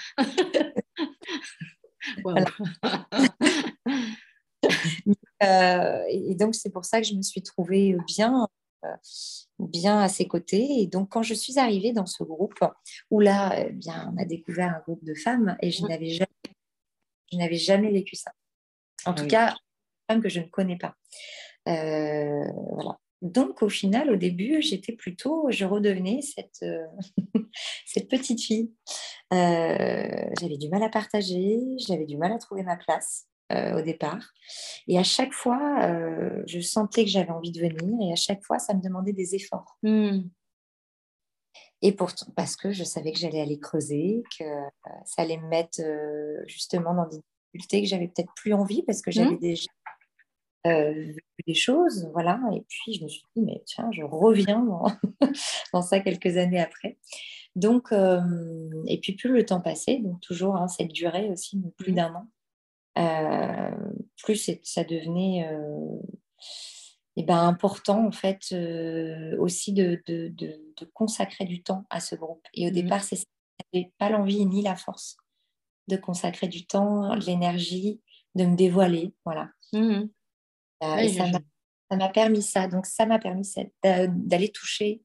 [5.43, 8.47] Euh, et donc, c'est pour ça que je me suis trouvée bien
[8.86, 8.95] euh,
[9.60, 10.66] bien à ses côtés.
[10.80, 12.64] Et donc, quand je suis arrivée dans ce groupe,
[13.12, 15.88] où là, eh bien, on a découvert un groupe de femmes et je mmh.
[15.88, 16.56] n'avais jamais,
[17.32, 18.32] je n'avais jamais vécu ça.
[19.06, 20.95] En tout cas, une femme que je ne connais pas.
[21.68, 22.97] Euh, voilà.
[23.26, 26.86] Donc, au final, au début, j'étais plutôt, je redevenais cette, euh,
[27.86, 28.72] cette petite fille.
[29.32, 33.28] j'avais du mal à partager, j'avais du mal à trouver ma place.
[33.54, 34.34] Euh, au départ.
[34.88, 38.44] Et à chaque fois, euh, je sentais que j'avais envie de venir et à chaque
[38.44, 39.78] fois, ça me demandait des efforts.
[39.84, 40.22] Hmm.
[41.84, 45.48] Et pourtant, parce que je savais que j'allais aller creuser, que euh, ça allait me
[45.48, 45.80] mettre
[46.48, 47.20] justement dans des
[47.54, 49.40] difficultés que j'avais peut-être plus envie parce que j'avais hmm.
[49.40, 49.70] déjà
[50.66, 52.09] vu des choses.
[52.13, 52.39] Voilà.
[52.53, 54.86] Et puis, je me suis dit, mais tiens, je reviens dans,
[55.74, 56.97] dans ça quelques années après.
[57.55, 57.93] Donc,
[58.88, 61.95] et puis plus le temps passait, donc toujours hein, cette durée aussi, plus hmm.
[61.95, 62.28] d'un an.
[62.97, 63.72] Euh,
[64.24, 65.99] plus ça devenait euh,
[67.18, 72.16] eh ben, important en fait euh, aussi de, de, de, consacrer du temps à ce
[72.16, 72.45] groupe.
[72.53, 73.18] Et au mmh départ, c'est
[73.74, 75.18] n'avais pas l'envie ni la force
[75.88, 78.01] de consacrer du temps, de l'énergie,
[78.36, 79.13] de me dévoiler.
[79.26, 79.49] Voilà.
[79.74, 80.05] Mmh
[80.82, 82.68] ça m'a permis ça.
[82.68, 83.50] Donc ça m'a permis
[83.84, 85.02] d'aller toucher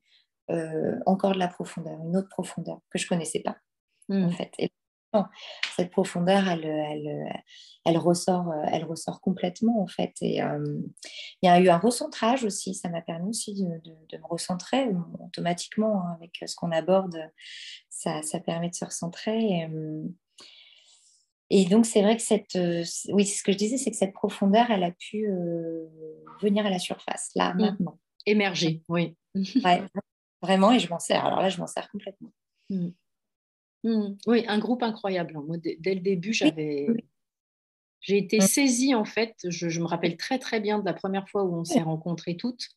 [1.06, 3.56] encore de la profondeur, une autre profondeur que je connaissais pas
[4.08, 4.32] en mmh.
[4.32, 4.52] fait.
[4.58, 4.72] Et
[5.76, 7.42] cette profondeur, elle, elle,
[7.84, 10.14] elle, ressort, elle ressort complètement en fait.
[10.20, 10.78] Et euh,
[11.42, 14.88] il y a eu un recentrage aussi, ça m'a permis aussi de, de, me recentrer
[15.18, 17.16] automatiquement hein, avec ce qu'on aborde,
[17.88, 19.38] ça, ça, permet de se recentrer.
[19.38, 19.68] Et,
[21.68, 22.58] donc c'est vrai que cette,
[23.08, 25.86] oui, ce que je disais, c'est que cette profondeur, elle a pu euh,
[26.40, 27.60] venir à la surface là mmh.
[27.60, 27.98] maintenant.
[28.26, 29.16] Émerger, oui.
[29.34, 29.82] ouais,
[30.42, 31.24] vraiment, et je m'en sers.
[31.24, 32.32] Alors là, je m'en sers complètement.
[32.70, 32.88] Mmh.
[33.82, 34.16] Mmh.
[34.26, 35.34] Oui, un groupe incroyable.
[35.34, 36.86] Moi, dès, le début, j'avais,
[38.00, 39.34] j'ai été saisie en fait.
[39.44, 42.68] Je, me rappelle très très bien de la première fois où on s'est rencontrées toutes,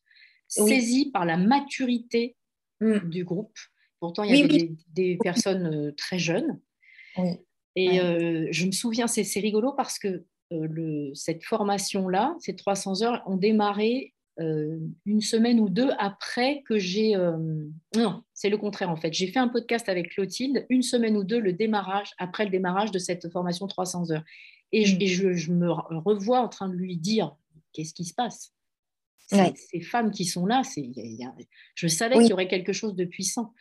[0.47, 2.36] saisie par la maturité
[2.82, 3.57] du groupe.
[3.99, 6.59] Pourtant, il y avait des, personnes euh, très jeunes.
[7.76, 13.01] Et euh, je me souviens, c'est, rigolo parce que euh, le, cette formation-là, ces 300
[13.03, 17.15] heures, ont démarré euh, une semaine ou deux après que j'ai...
[17.15, 17.38] Euh,
[17.95, 19.13] non, c'est le contraire en fait.
[19.13, 22.91] J'ai fait un podcast avec Clotilde une semaine ou deux le démarrage, après le démarrage
[22.91, 24.24] de cette formation 300 heures.
[24.71, 25.55] Et, je, mm.
[25.55, 27.36] me revois en train de lui dire,
[27.74, 28.53] qu'est-ce qui se passe?
[29.55, 30.61] Ces femmes qui sont là,
[31.76, 33.53] je savais qu'il y aurait quelque chose de puissant.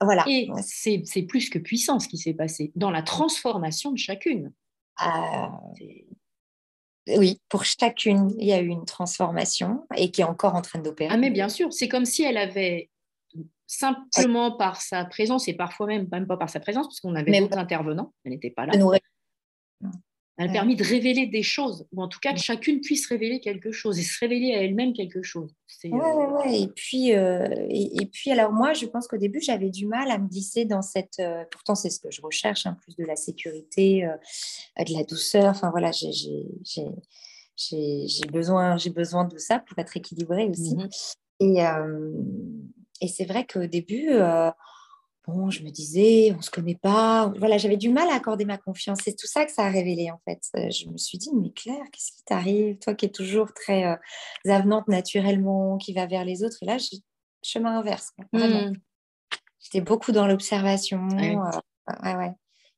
[0.00, 0.24] Voilà.
[0.28, 4.52] Et c'est, plus que puissant ce qui s'est passé dans la transformation de chacune.
[4.96, 5.50] Ah
[7.16, 10.78] oui, pour chacune, il y a eu une transformation et qui est encore en train
[10.78, 11.12] d'opérer.
[11.12, 12.90] Ah, mais bien sûr, c'est comme si elle avait
[13.66, 17.40] simplement par sa présence et parfois même, même pas par sa présence, parce qu'on avait
[17.40, 18.72] d'autres intervenants, elle n'était pas là.
[18.74, 18.82] Elle
[20.38, 23.72] a permis de révéler des choses, ou en tout cas que chacune puisse révéler quelque
[23.72, 25.52] chose et se révéler à elle-même quelque chose.
[25.84, 29.86] Oui, euh, Et puis, euh, et, puis, alors moi, je pense qu'au début, j'avais du
[29.86, 31.18] mal à me glisser dans cette.
[31.18, 34.08] Euh, pourtant, c'est ce que je recherche, hein, plus de la sécurité,
[34.78, 35.46] de la douceur.
[35.46, 36.46] Enfin voilà, j'ai
[38.30, 40.76] besoin, besoin de ça pour être équilibrée aussi.
[40.76, 40.88] Mmh
[41.40, 41.62] et,
[43.00, 44.10] et c'est vrai qu'au début,
[45.28, 47.32] bon, je me disais, on ne se connaît pas.
[47.36, 49.00] Voilà, j'avais du mal à accorder ma confiance.
[49.04, 50.40] C'est tout ça que ça a révélé, en fait.
[50.56, 53.84] Euh, je me suis dit, mais Claire, qu'est-ce qui t'arrive Toi qui es toujours très
[53.84, 53.96] euh,
[54.46, 56.56] avenante naturellement, qui va vers les autres?
[56.62, 56.98] Et là, j'ai
[57.42, 58.12] chemin inverse.
[58.32, 58.72] Mmh.
[59.60, 61.06] J'étais beaucoup dans l'observation.
[61.12, 61.34] Euh,
[62.04, 62.34] ouais.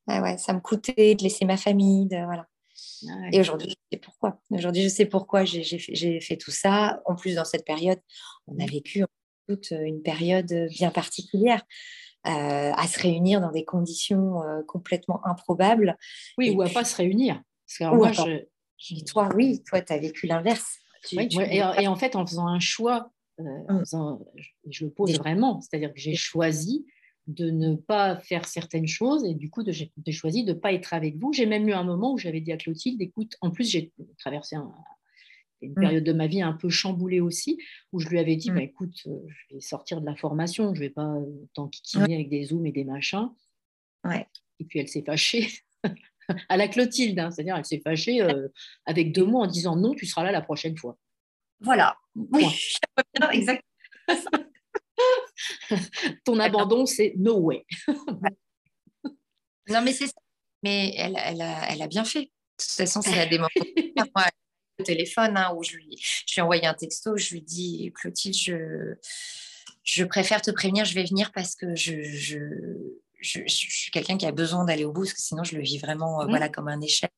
[0.09, 0.39] ouais, ouais.
[0.39, 2.07] Ça me coûtait de laisser ma famille.
[2.09, 2.47] De, voilà.
[3.09, 4.41] Ah Et aujourd'hui, je sais pourquoi.
[4.51, 7.01] Aujourd'hui, je sais pourquoi j'ai fait, fait, tout ça.
[7.07, 8.01] En plus, dans cette période,
[8.49, 9.05] on a vécu
[9.47, 11.63] toute une période bien particulière.
[12.27, 15.97] Euh, à se réunir dans des conditions euh, complètement improbables.
[16.37, 17.43] Oui, ou à pas se réunir.
[17.67, 20.81] Parce que moi, je, toi, oui, toi, tu as vécu l'inverse.
[21.13, 24.19] et, en fait, en faisant un choix, euh, mmh.
[24.69, 26.85] je, le pose vraiment, c'est-à-dire que j'ai choisi
[27.27, 30.93] de ne pas faire certaines choses et du coup, j'ai choisi de ne pas être
[30.93, 31.33] avec vous.
[31.33, 34.57] J'ai même eu un moment où j'avais dit à Clotilde, écoute, en plus, j'ai traversé
[34.57, 34.75] un,
[35.63, 35.81] une mmh.
[35.81, 37.59] période de ma vie un peu chamboulée aussi,
[37.93, 38.55] où je lui avais dit, mmh.
[38.55, 42.15] bah, écoute, euh, je vais sortir de la formation, je ne vais pas euh, t'enquiquiner
[42.15, 43.31] avec des zooms et des machins.
[44.05, 44.27] Ouais.
[44.59, 45.49] Et puis elle s'est fâchée.
[46.49, 48.49] à la Clotilde, hein, c'est-à-dire elle s'est fâchée euh,
[48.87, 50.97] avec deux mots en disant non, tu seras là la prochaine fois.
[51.61, 51.97] Voilà.
[52.15, 52.47] Oui,
[53.33, 53.63] exactement.
[56.25, 57.65] Ton abandon, c'est no way.
[59.69, 60.21] non, mais c'est ça
[60.63, 62.23] mais elle, elle, a, elle a bien fait.
[62.23, 63.49] De toute façon, c'est des moments
[64.81, 67.93] au téléphone hein, où je lui, je lui ai envoyé un texto, je lui dis
[67.95, 68.95] Clotilde, je,
[69.83, 72.39] je préfère te prévenir, je vais venir parce que je, je,
[73.21, 75.79] je, suis quelqu'un qui a besoin d'aller au bout, parce que sinon je le vis
[75.79, 77.11] vraiment euh, voilà, comme un échec.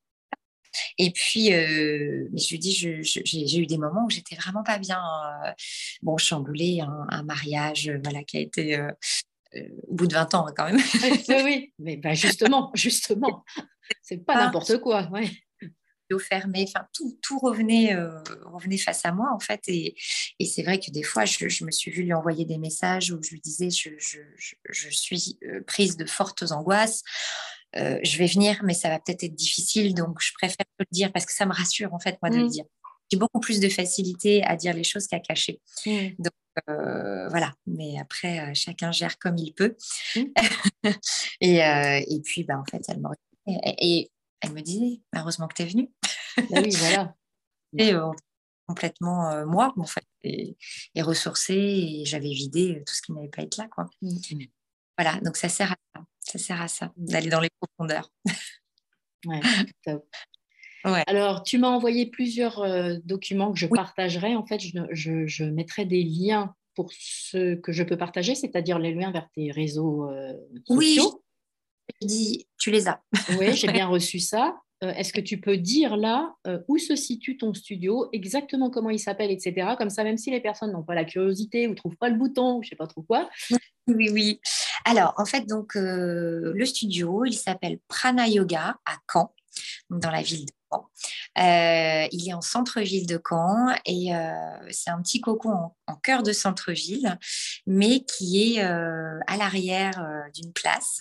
[0.96, 5.02] Et puis, euh, je lui dis, j'ai eu des moments où j'étais vraiment pas bien.
[5.44, 5.52] Euh,
[6.00, 8.80] bon, chamboulée, un, un, mariage voilà, qui a été
[9.86, 10.80] au bout de 20 ans hein, quand même.
[11.28, 13.44] oui, oui, mais bah, justement, justement,
[14.02, 15.08] c'est pas n'importe quoi.
[15.12, 15.30] Ouais
[16.18, 19.60] fermé, enfin tout, tout revenait, euh, revenait face à moi en fait.
[19.68, 19.94] Et,
[20.38, 23.22] et c'est vrai que des fois, je, me suis vue lui envoyer des messages où
[23.22, 24.20] je lui disais je, je,
[24.68, 27.02] je suis euh, prise de fortes angoisses.
[27.76, 30.86] Euh, je vais venir, mais ça va peut-être être difficile, donc je préfère te le
[30.90, 32.50] dire parce que ça me rassure en fait moi de le mmh.
[32.50, 32.64] dire.
[33.10, 35.60] J'ai beaucoup plus de facilité à dire les choses qu'à cacher.
[35.86, 36.08] Mmh.
[36.18, 36.32] Donc
[36.66, 39.74] voilà, mais après chacun gère comme il peut.
[40.16, 40.20] Mmh.
[41.40, 43.10] et, et, puis bah, en fait elle m'a
[43.46, 44.10] et, et,
[44.42, 45.90] elle me disait heureusement que tu es venue.
[46.36, 47.14] Bah oui, voilà.
[47.78, 48.10] et euh,
[48.66, 50.56] complètement euh, moi, en fait, et,
[51.00, 53.86] ressourcée, et j'avais vidé euh, tout ce qui n'avait pas été là, quoi.
[54.02, 54.44] Mmh, mmh.
[54.98, 57.04] Voilà, donc ça sert à ça, ça sert à ça, mmh.
[57.06, 58.10] d'aller dans les profondeurs.
[59.26, 59.40] ouais,
[59.84, 60.06] top.
[60.84, 61.04] Ouais.
[61.06, 62.66] Alors, tu m'as envoyé plusieurs
[63.04, 64.34] documents que je partagerai.
[64.34, 68.92] En fait, je, je, mettrai des liens pour ce que je peux partager, c'est-à-dire les
[68.92, 70.10] liens vers tes réseaux
[70.66, 70.74] sociaux.
[70.76, 70.98] Oui,
[72.00, 73.00] je dis, tu les as.
[73.38, 74.56] oui, j'ai bien reçu ça.
[74.82, 78.90] Euh, est-ce que tu peux dire là euh, où se situe ton studio, exactement comment
[78.90, 79.74] il s'appelle, etc.
[79.78, 82.16] Comme ça, même si les personnes n'ont pas la curiosité ou ne trouvent pas le
[82.16, 83.30] bouton, ou je ne sais pas trop quoi.
[83.86, 84.40] Oui, oui.
[84.84, 89.32] Alors, en fait, donc, euh, le studio, il s'appelle Prana Yoga à Caen,
[89.90, 90.52] dans la ville de
[91.38, 94.32] euh, il est en centre-ville de Caen et euh,
[94.70, 97.18] c'est un petit cocon en, cœur de centre-ville,
[97.66, 101.00] mais qui est euh, à l'arrière d'une place.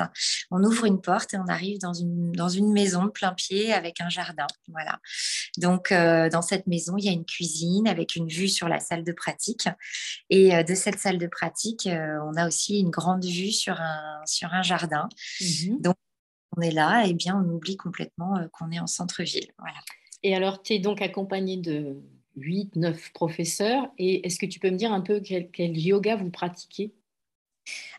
[0.51, 3.73] On ouvre une porte et on arrive dans une, dans une maison de plein pied
[3.73, 4.47] avec un jardin.
[4.67, 4.99] Voilà.
[5.57, 9.03] Donc, dans cette maison, il y a une cuisine avec une vue sur la salle
[9.03, 9.67] de pratique.
[10.29, 14.53] Et de cette salle de pratique, on a aussi une grande vue sur un, sur
[14.53, 15.09] un jardin.
[15.39, 15.95] Mmh Donc,
[16.55, 19.51] on est là, et eh bien, on oublie complètement euh, qu'on est en centre-ville.
[19.57, 19.77] Voilà.
[20.23, 22.01] Et alors, tu es donc accompagné de
[22.35, 23.87] 8, 9 professeurs.
[23.97, 26.93] Et est-ce que tu peux me dire un peu quel, yoga vous pratiquez?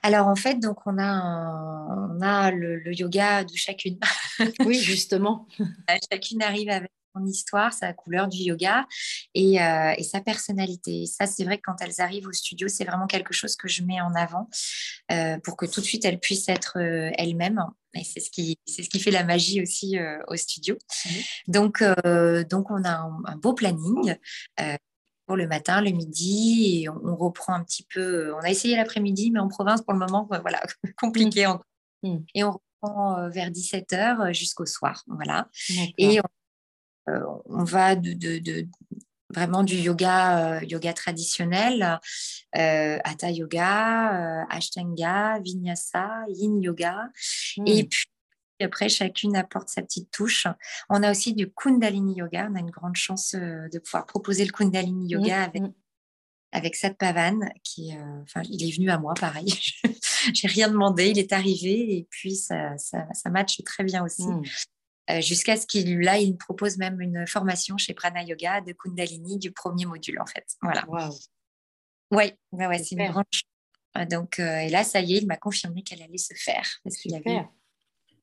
[0.02, 3.98] Alors en fait, donc on a, on a le, yoga de chacune.
[4.66, 5.46] oui, justement.
[6.12, 8.86] chacune arrive avec son histoire, sa couleur du yoga
[9.34, 11.06] et, euh, sa personnalité.
[11.06, 13.82] ça, c'est vrai que quand elles arrivent au studio, c'est vraiment quelque chose que je
[13.82, 14.48] mets en avant
[15.10, 18.82] euh, pour que tout de suite elles puissent être elles-mêmes et c'est ce qui, c'est
[18.82, 20.76] ce qui fait la magie aussi euh, au studio.
[20.76, 21.10] Mmh.
[21.48, 24.16] Donc, euh, donc, on a un, beau planning
[24.60, 24.76] euh,
[25.26, 28.34] pour le matin, le midi, et on, reprend un petit peu.
[28.34, 30.62] On a essayé l'après-midi, mais en province, pour le moment, voilà,
[30.96, 31.50] compliqué mmh.
[31.50, 31.66] encore.
[32.02, 32.16] Mmh.
[32.34, 32.52] Et on
[32.82, 35.04] reprend vers 17h jusqu'au soir.
[35.06, 35.48] Voilà.
[35.98, 36.24] Et on,
[37.06, 38.66] va de, de,
[39.32, 41.98] vraiment du yoga, euh, yoga traditionnel,
[42.56, 47.08] euh, Hatha Yoga, euh, Ashtanga, Vinyasa, Yin Yoga.
[47.66, 47.88] Et hmm.
[47.88, 48.06] puis
[48.60, 50.46] après, chacune apporte sa petite touche.
[50.88, 52.48] On a aussi du Kundalini Yoga.
[52.50, 55.72] On a une grande chance de pouvoir proposer le Kundalini Yoga hmm, avec, hmm.
[56.52, 57.92] avec Sat Pavan, qui,
[58.22, 59.52] enfin, il est venu à moi, pareil.
[60.34, 64.22] J'ai rien demandé, il est arrivé et puis ça, ça, ça matche très bien aussi.
[64.22, 64.42] Euh,
[65.20, 69.52] jusqu'à ce qu'il là, il propose même une formation chez Prana Yoga de Kundalini du
[69.52, 70.46] premier module en fait.
[70.62, 70.84] Voilà.
[70.88, 71.14] Wow.
[72.10, 73.24] Ouais, ouais, c'est une grande
[73.96, 76.68] euh, donc euh, et là, ça y est, il m'a confirmé qu'elle allait se faire
[76.82, 77.46] parce qu'il y avait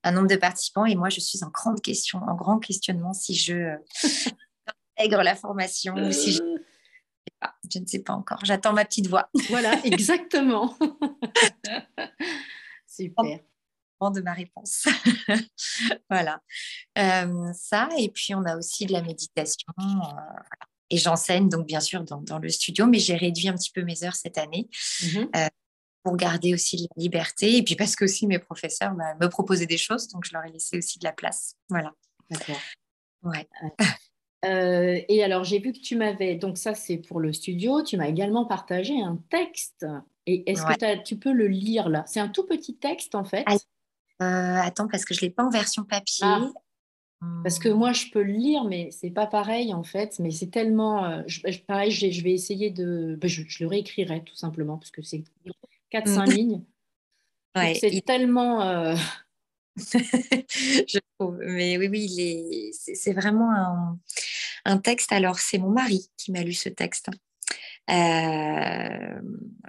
[0.02, 3.34] un nombre de participants et moi, je suis en grande question, en grand questionnement si
[3.34, 3.76] je
[4.96, 6.42] intègre la formation ou si je...
[7.72, 8.44] je ne sais pas encore.
[8.44, 9.30] J'attends ma petite voix.
[9.48, 10.76] voilà, exactement.
[12.86, 13.40] Super
[14.08, 14.86] de ma réponse.
[16.10, 16.40] voilà.
[16.96, 19.68] Euh, ça, et puis on a aussi de la méditation.
[19.78, 20.42] Euh,
[20.88, 24.02] et j'enseigne donc bien sûr dans, le studio, mais j'ai réduit un petit peu mes
[24.02, 24.70] heures cette année.
[25.02, 25.28] Mhm.
[25.36, 25.48] Euh,
[26.02, 29.28] pour garder aussi de la liberté et puis parce que aussi mes professeurs bah, me
[29.28, 31.92] proposaient des choses donc je leur ai laissé aussi de la place voilà
[32.30, 32.56] d'accord
[33.24, 33.46] ouais
[34.42, 38.08] et alors, j'ai vu que tu m'avais, donc ça c'est pour le studio, tu m'as
[38.08, 39.86] également partagé un texte.
[40.26, 42.04] Et est-ce que tu peux le lire là?
[42.06, 43.44] C'est un tout petit texte en fait?
[44.22, 46.26] Euh, attends, parce que je ne l'ai pas en version papier.
[46.26, 46.50] Ah.
[47.42, 50.18] Parce que moi, je peux le lire, mais c'est pas pareil en fait.
[50.20, 51.04] Mais c'est tellement.
[51.04, 53.18] Euh, je, pareil, je, vais essayer de.
[53.20, 55.22] Ben, je, le réécrirai tout simplement, parce que c'est
[55.92, 56.32] 4-5 mm.
[56.32, 56.64] lignes.
[57.56, 58.62] Ouais, c'est tellement.
[58.62, 58.94] Euh,
[59.76, 61.36] je trouve.
[61.44, 63.98] Mais oui, oui, c'est vraiment un,
[64.66, 65.10] un, texte.
[65.10, 67.10] Alors, c'est mon mari qui m'a lu ce texte.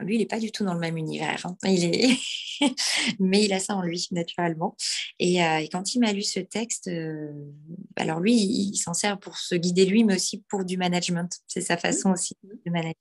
[0.01, 1.45] Lui, il n'est pas du tout dans le même univers.
[1.45, 1.55] Hein.
[1.63, 2.17] Il est...
[3.19, 4.75] Mais il a ça en lui, naturellement.
[5.19, 5.39] Et,
[5.71, 6.89] quand il m'a lu ce texte,
[7.95, 11.39] alors lui, il, s'en sert pour se guider lui, mais aussi pour du management.
[11.47, 11.79] C'est sa mmh.
[11.79, 12.95] façon aussi de manager.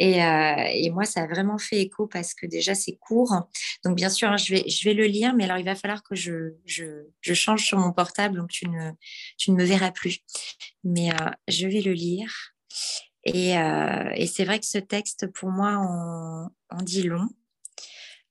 [0.00, 3.48] Euh, et, moi, ça a vraiment fait écho parce que déjà, c'est court.
[3.84, 6.02] Donc, bien sûr, hein, je, vais, je vais le lire, mais alors il va falloir
[6.02, 8.90] que je, je, change sur mon portable, donc tu ne,
[9.38, 10.18] tu ne me verras plus.
[10.82, 12.54] Mais euh, je vais le lire.
[13.24, 17.28] Et, euh, et c'est vrai que ce texte, pour moi, en, dit long.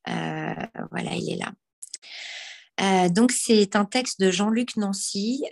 [0.05, 1.39] voilà, il est
[2.77, 3.09] là.
[3.09, 5.43] donc, c'est un texte de Jean-Luc Nancy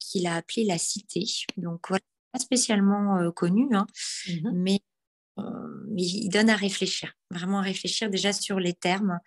[0.00, 1.24] qu'il a appelé La Cité.
[1.56, 3.86] Donc, voilà, pas spécialement connu, hein,
[4.28, 4.82] mmh mais
[5.96, 9.18] il donne à réfléchir, vraiment à réfléchir déjà sur les termes.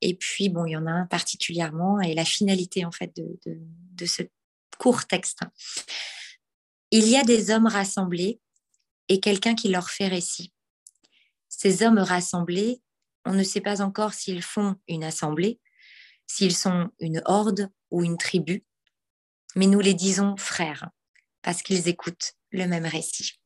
[0.00, 4.06] Et puis, bon, il y en a un particulièrement et la finalité, en fait, de,
[4.06, 4.22] ce
[4.78, 5.40] court texte.
[6.90, 8.40] Il y a des hommes rassemblés
[9.08, 10.52] et quelqu'un qui leur fait récit.
[11.48, 12.82] Ces hommes rassemblés,
[13.24, 15.60] on ne sait pas encore s'ils font une assemblée,
[16.26, 18.64] s'ils sont une horde ou une tribu,
[19.54, 20.88] mais nous les disons frères,
[21.42, 23.38] parce qu'ils écoutent le même récit.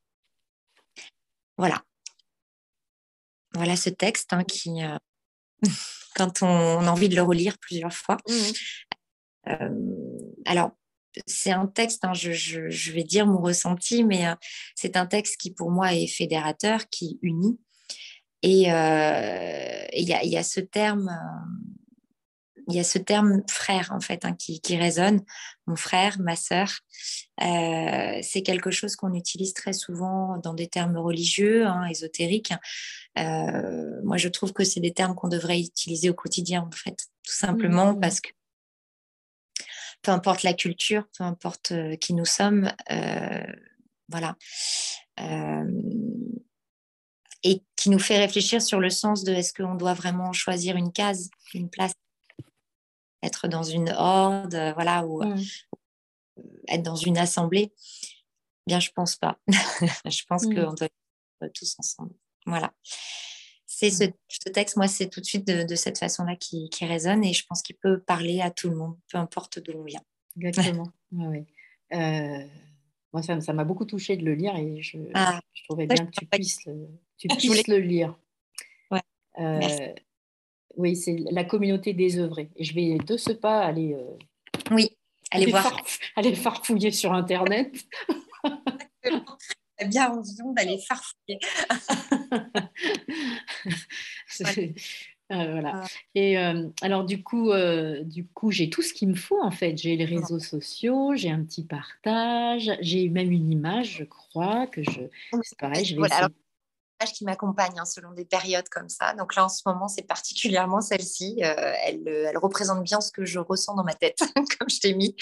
[1.59, 1.83] Voilà,
[3.55, 4.99] voilà ce texte hein, qui, euh,
[6.15, 8.19] quand on, a envie de le relire plusieurs fois.
[8.29, 8.35] Mmh
[9.49, 9.71] euh,
[10.45, 10.73] alors,
[11.27, 14.35] c'est un texte, hein, je, vais dire mon ressenti, mais euh,
[14.75, 17.59] c'est un texte qui pour moi est fédérateur, qui unit.
[18.43, 21.11] Et il y, a, ce terme
[22.69, 25.23] il y a ce terme frère en fait hein, qui, résonne.
[25.67, 26.69] Mon frère, ma sœur,
[27.43, 32.53] euh, c'est quelque chose qu'on utilise très souvent dans des termes religieux, hein, ésotériques.
[33.19, 36.97] Euh, moi, je trouve que c'est des termes qu'on devrait utiliser au quotidien en fait,
[37.25, 38.01] tout simplement mmh.
[38.01, 38.31] parce que
[40.07, 42.73] peu importe la culture, peu importe euh, qui nous sommes,
[44.09, 44.37] voilà.
[47.43, 50.93] et qui nous fait réfléchir sur le sens de est-ce qu'on doit vraiment choisir une
[50.93, 51.93] case, une place?
[53.23, 55.43] Être dans une horde, euh, voilà, ou mmh.
[56.69, 57.73] être dans une assemblée?
[58.69, 59.39] Bien, je pense pas.
[59.49, 60.55] je pense mmh.
[60.55, 60.89] qu'on doit
[61.43, 62.15] être tous ensemble.
[62.47, 62.73] Voilà.
[63.79, 64.53] C'est ce, mmh.
[64.55, 67.77] texte, moi, c'est tout de suite de, cette façon-là qui, résonne et je pense qu'il
[67.77, 70.03] peut parler à tout le monde, peu importe d'où on vient.
[70.41, 70.91] Exactement.
[71.93, 72.45] Euh,
[73.13, 76.27] moi, ça m'a beaucoup touché de le lire et je, ah, trouvais bien que tu
[76.27, 78.19] puisses, le, tu puisses le lire.
[78.91, 79.03] Ouais.
[79.39, 79.95] Euh,
[80.77, 82.51] oui, c'est la communauté désœuvrée.
[82.57, 83.95] Et je vais de ce pas aller.
[83.95, 84.19] Euh,
[84.73, 84.91] oui,
[85.31, 85.81] aller, voir.
[86.17, 87.73] aller farfouiller sur Internet.
[89.87, 91.39] bien envie d'aller farfouiller.
[95.33, 95.81] Euh, voilà.
[95.83, 95.87] Ah.
[96.15, 97.51] Et euh, alors du coup,
[98.05, 99.77] du coup, j'ai tout ce qu'il me faut en fait.
[99.77, 104.85] J'ai les réseaux sociaux, j'ai un petit partage, j'ai même une image, je crois que
[104.85, 105.01] je.
[105.43, 106.09] C'est pareil, je vais
[107.05, 109.15] qui m'accompagne hein, selon des périodes comme ça.
[109.15, 111.39] Donc là, en ce moment, c'est particulièrement celle-ci.
[111.43, 114.19] Euh, elle, euh, elle, représente bien ce que je ressens dans ma tête,
[114.59, 115.15] comme je t'ai mis.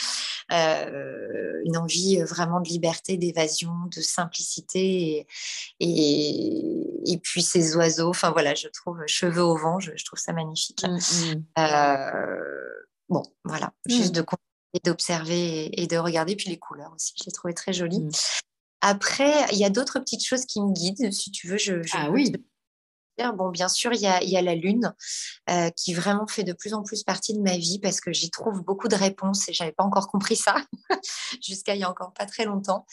[0.53, 5.27] Euh, une envie vraiment de liberté, d'évasion, de simplicité.
[5.81, 10.33] Et, et, puis ces oiseaux, enfin voilà, je trouve cheveux au vent, je, trouve ça
[10.33, 10.85] magnifique.
[10.87, 12.25] Mmh, mmh.
[13.09, 14.21] bon, voilà, juste mmh.
[14.21, 14.27] de
[14.83, 18.09] d'observer et, de regarder, puis les couleurs aussi, je les trouvais très jolies.
[18.87, 21.57] Après, il y a d'autres petites choses qui me guident, si tu veux.
[21.57, 22.35] Je, ah oui.
[23.35, 24.93] Bon, bien sûr, il y a, la Lune
[25.49, 28.29] euh, qui vraiment fait de plus en plus partie de ma vie parce que j'y
[28.29, 30.57] trouve beaucoup de réponses et je n'avais pas encore compris ça
[31.43, 32.85] jusqu'à il y a encore pas très longtemps.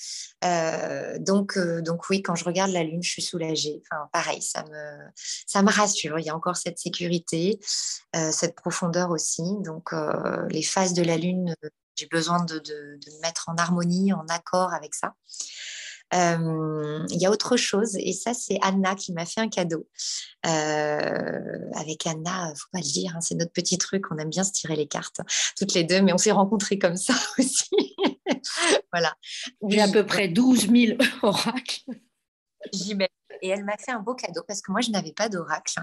[0.45, 3.81] Euh, donc, euh, donc oui, quand je regarde la Lune, je suis soulagée.
[3.91, 4.97] Enfin, pareil, ça me,
[5.45, 6.19] ça me rassure.
[6.19, 7.59] Il y a encore cette sécurité,
[8.31, 9.43] cette profondeur aussi.
[9.65, 9.89] Donc,
[10.49, 11.53] les phases de la Lune,
[11.97, 15.13] j'ai besoin de, de, de, me mettre en harmonie, en accord avec ça.
[16.13, 19.87] Euh, il y a autre chose, et ça, c'est Anna qui m'a fait un cadeau.
[20.45, 24.43] Euh, avec Anna, faut pas le dire, hein, c'est notre petit truc, on aime bien
[24.43, 25.21] se tirer les cartes,
[25.57, 27.95] toutes les deux, mais on s'est rencontrés comme ça aussi.
[28.91, 29.13] voilà.
[29.67, 31.83] J'ai à peu près 12 000 oracles.
[32.73, 33.07] J'imagine.
[33.41, 35.79] Et elle m'a fait un beau cadeau parce que moi, je n'avais pas d'oracle,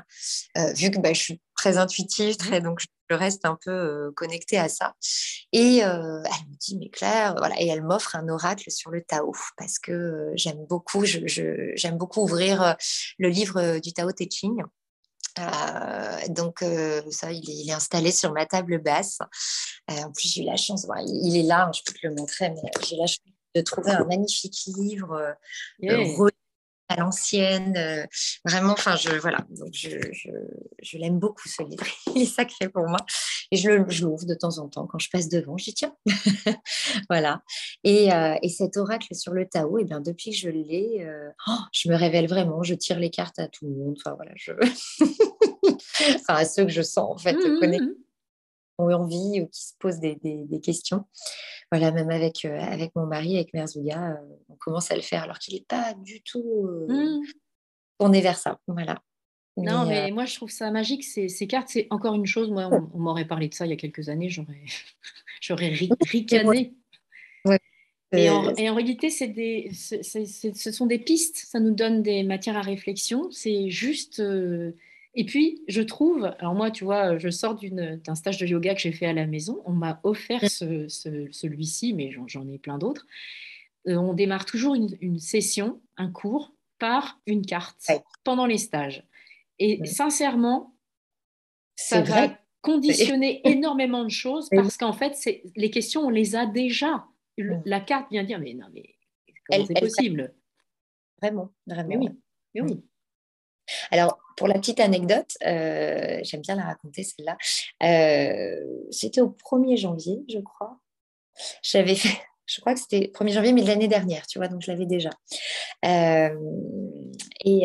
[0.56, 4.12] euh, vu que bah, je suis très intuitive, très, donc je reste un peu euh,
[4.14, 4.94] connectée à ça.
[5.52, 9.02] Et euh, elle me dit, mais Claire, voilà, et elle m'offre un oracle sur le
[9.02, 12.76] Tao parce que j'aime beaucoup, j'aime beaucoup ouvrir
[13.18, 14.62] le livre du Tao Te Ching.
[16.28, 16.64] donc
[17.10, 19.18] ça, il est, installé sur ma table basse.
[19.88, 22.50] en plus, j'ai eu la chance, il, est là, hein, je peux te le montrer,
[22.50, 23.20] mais j'ai la chance
[23.54, 25.34] de trouver un magnifique livre
[26.88, 27.76] à l'ancienne.
[27.76, 28.04] euh,
[28.44, 29.38] vraiment, enfin, je, voilà.
[29.50, 30.30] Donc, je, je,
[30.82, 31.84] je l'aime beaucoup, ce livre.
[32.14, 32.98] Il est sacré pour moi.
[33.50, 34.86] Et je l'ouvre de temps en temps.
[34.86, 35.94] Quand je passe devant, je dis tiens.
[37.08, 37.42] voilà.
[37.84, 41.30] Et, euh, et cet oracle sur le Tao, et bien, depuis que je l'ai, euh,
[41.48, 42.62] oh, je me révèle vraiment.
[42.62, 43.96] Je tire les cartes à tout le monde.
[43.98, 44.32] Enfin, voilà.
[44.36, 44.52] Je...
[46.14, 47.94] enfin, à ceux que je sens, en fait, Mhm, connectés mhm.
[48.78, 51.04] Ont envie ou qui se posent des, des- des questions.
[51.70, 55.24] Voilà, même avec, euh, avec mon mari, avec Merzouga, euh, on commence à le faire
[55.24, 57.22] alors qu'il n'est pas du tout euh, Mhm.
[57.98, 58.58] tourné vers ça.
[58.66, 59.02] Voilà.
[59.56, 61.02] Non, Mais, mais moi, je trouve ça magique.
[61.04, 62.48] Ces, ces cartes, c'est encore une chose.
[62.50, 64.28] Moi, on, on m'aurait parlé de ça il y a quelques années.
[64.30, 64.62] J'aurais,
[65.40, 66.74] j'aurais ri- ricané.
[67.44, 67.58] Ouais.
[68.12, 71.36] Et euh, en, et en réalité, c'est des, c'est- c'est- ce sont des pistes.
[71.38, 73.30] Ça nous donne des matières à réflexion.
[73.32, 74.20] C'est juste.
[75.20, 76.26] Et puis, je trouve.
[76.38, 79.26] Alors, moi, tu vois, je sors d'un stage de yoga que j'ai fait à la
[79.26, 79.60] maison.
[79.66, 83.04] On m'a offert ce- ce- celui-ci, mais j'en ai plein d'autres.
[83.88, 88.00] Euh, on démarre toujours une, une session, un cours, par une carte Ouais.
[88.22, 89.02] pendant les stages.
[89.58, 89.86] Et Ouais.
[89.88, 90.72] sincèrement,
[91.74, 92.38] ça va vrai.
[92.62, 95.16] conditionner énormément de choses parce qu'en fait,
[95.56, 97.06] les questions, on les a déjà.
[97.36, 97.56] Le-.
[97.64, 98.94] La carte vient dire, mais non, mais
[99.48, 100.32] comment c'est possible?
[101.20, 101.88] Vraiment, vraiment.
[101.88, 102.08] Mais oui,
[102.54, 102.84] mais oui.
[103.90, 107.36] Alors, pour la petite anecdote, euh, j'aime bien la raconter celle-là.
[107.82, 110.78] Euh, c'était au 1er janvier, je crois.
[111.62, 111.96] J'avais
[112.46, 114.86] je crois que c'était 1er janvier, mais de l'année dernière, tu vois, donc je l'avais
[114.86, 115.10] déjà.
[115.84, 116.30] Euh,
[117.44, 117.64] et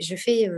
[0.00, 0.48] je fais,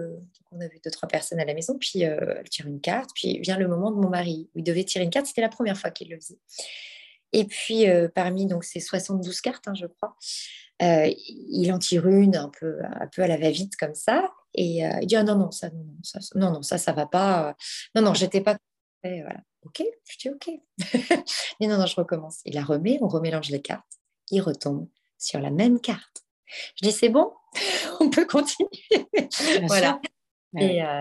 [0.51, 3.39] on a vu deux, trois personnes à la maison, puis elle tire une carte, puis
[3.39, 5.27] vient le moment de mon mari où il devait tirer une carte.
[5.27, 6.39] C'était la première fois qu'il le faisait.
[7.33, 10.17] Et puis, parmi donc, ces 72 cartes, hein, je crois,
[10.81, 14.31] il en tire une un peu à la va-vite comme ça.
[14.57, 16.93] Et euh, il dit ah, non, non, ça, non, non, ça, non, non, ça, ça
[16.93, 17.49] va pas.
[17.51, 17.53] euh,
[17.95, 18.57] Non, non, j'étais pas.
[19.05, 19.41] Et voilà.
[19.63, 20.51] Ok, je dis ok.
[21.61, 22.41] Mais non, non, je recommence.
[22.45, 23.85] Il la remet, on remélange les cartes.
[24.31, 24.89] Il retombe
[25.19, 26.25] sur la même carte.
[26.77, 27.33] Je dis c'est bon,
[28.01, 28.71] on peut continuer.
[29.67, 30.01] Voilà.
[30.53, 30.77] Ouais.
[30.77, 31.01] Et, euh,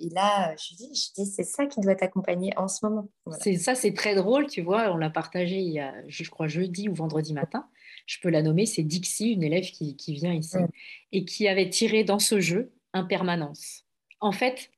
[0.00, 3.08] et là, je dis, je dis c'est ça qui doit t'accompagner en ce moment.
[3.26, 3.42] Voilà.
[3.42, 4.90] C'est, ça, c'est très drôle, tu vois.
[4.92, 7.68] On l'a partagé il y a, je crois, jeudi ou vendredi matin.
[8.08, 10.56] Je peux la nommer, c'est Dixie, une élève qui, qui vient ici
[11.12, 13.84] et qui avait tiré dans ce jeu impermanence.
[14.20, 14.70] En fait,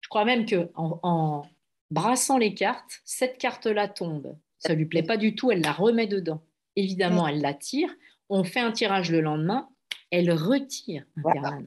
[0.00, 1.44] je crois même que en, en
[1.92, 4.36] brassant les cartes, cette carte-là tombe.
[4.58, 6.42] Ça lui plaît pas du tout, elle la remet dedans.
[6.74, 7.88] Évidemment, elle la tire.
[8.28, 9.68] On fait un tirage le lendemain,
[10.10, 11.58] elle retire Voilà.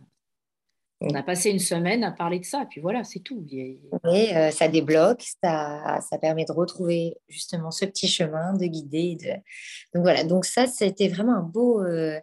[1.01, 3.45] On a passé une semaine à parler de ça, puis voilà, c'est tout.
[3.51, 3.79] Et
[4.35, 9.17] euh, ça débloque, ça, ça permet de retrouver justement ce petit chemin, de guider.
[9.17, 9.29] De...
[9.93, 12.19] Donc voilà, donc ça, c'était vraiment un beau, euh,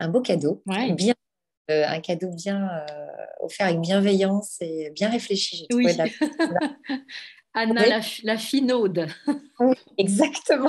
[0.00, 0.62] un beau cadeau.
[0.66, 0.92] Ouais.
[0.92, 1.14] Bien,
[1.70, 2.96] euh, un cadeau bien euh,
[3.40, 5.66] offert avec bienveillance et bien réfléchi.
[5.72, 5.86] Oui.
[5.96, 6.04] la-
[7.54, 7.88] Anna Oui.
[7.88, 9.06] la, la finaude.
[9.98, 10.68] Exactement.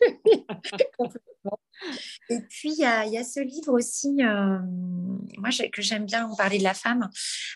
[0.98, 1.58] Complètement.
[2.30, 4.58] Et puis, il y a, il y a ce livre aussi, euh,
[5.38, 7.08] moi, que j'aime bien, on parlait de la femme,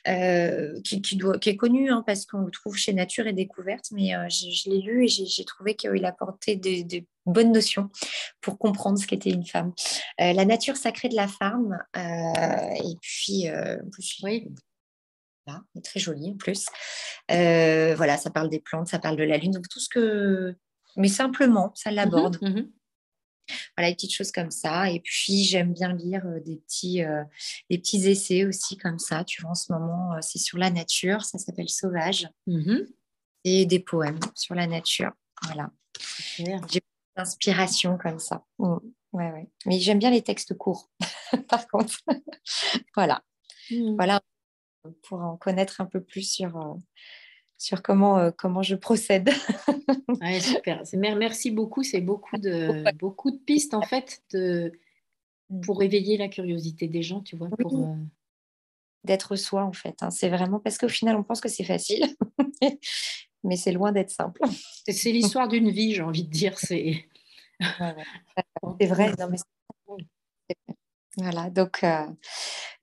[0.09, 3.33] euh, qui, qui doit, qui est connu hein, parce qu'on le trouve chez Nature et
[3.33, 7.91] Découverte, mais euh, je, je l'ai lu et j'ai trouvé qu'il apportait de, bonnes notions
[8.41, 9.73] pour comprendre ce qu'était une femme.
[10.19, 13.47] La nature sacrée de la femme, et puis,
[13.93, 14.49] plus, Oui.
[15.49, 16.67] Là, très joli en plus.
[17.29, 20.57] Voilà, ça parle des plantes, ça parle de la lune, donc tout ce que.
[20.97, 22.39] Mais simplement, ça l'aborde.
[22.43, 22.73] Mhm, mhm.
[23.77, 24.91] Voilà, des petites choses comme ça.
[24.91, 27.25] Et puis, j'aime bien lire euh, des, petits, euh,
[27.71, 29.25] des petits essais aussi comme ça.
[29.25, 32.29] Tu vois, en ce moment, euh, c'est sur la nature, ça s'appelle Sauvage.
[32.47, 32.87] Mhm.
[33.45, 35.11] Et des poèmes sur la nature.
[35.43, 36.61] Voilà, Super.
[37.17, 38.45] inspiration comme ça.
[38.59, 39.51] Ouais, ouais.
[39.67, 40.89] Mais j'aime bien les textes courts,
[41.49, 41.99] par contre.
[42.95, 43.25] voilà.
[43.97, 44.21] Voilà,
[45.03, 46.75] pour en connaître un peu plus sur, euh,
[47.63, 49.31] sur comment, euh, comment je procède.
[50.21, 50.83] Ouais, super.
[51.17, 51.83] Merci beaucoup.
[51.83, 54.73] C'est beaucoup de, beaucoup de pistes, en fait, de,
[55.63, 57.49] pour éveiller la curiosité des gens, tu vois.
[57.49, 57.95] Pour, euh,
[59.05, 59.97] D'être soi, en fait.
[60.03, 60.11] hein.
[60.11, 62.05] C'est vraiment parce qu'au final, on pense que c'est facile,
[63.45, 64.41] mais c'est loin d'être simple.
[64.89, 66.59] c'est- l'histoire d'une vie, j'ai envie de dire.
[66.59, 67.05] C'est
[67.61, 67.95] Ouais.
[68.81, 69.13] C'est vrai.
[69.19, 69.45] non, mais c'est-
[71.19, 72.07] Voilà, donc euh,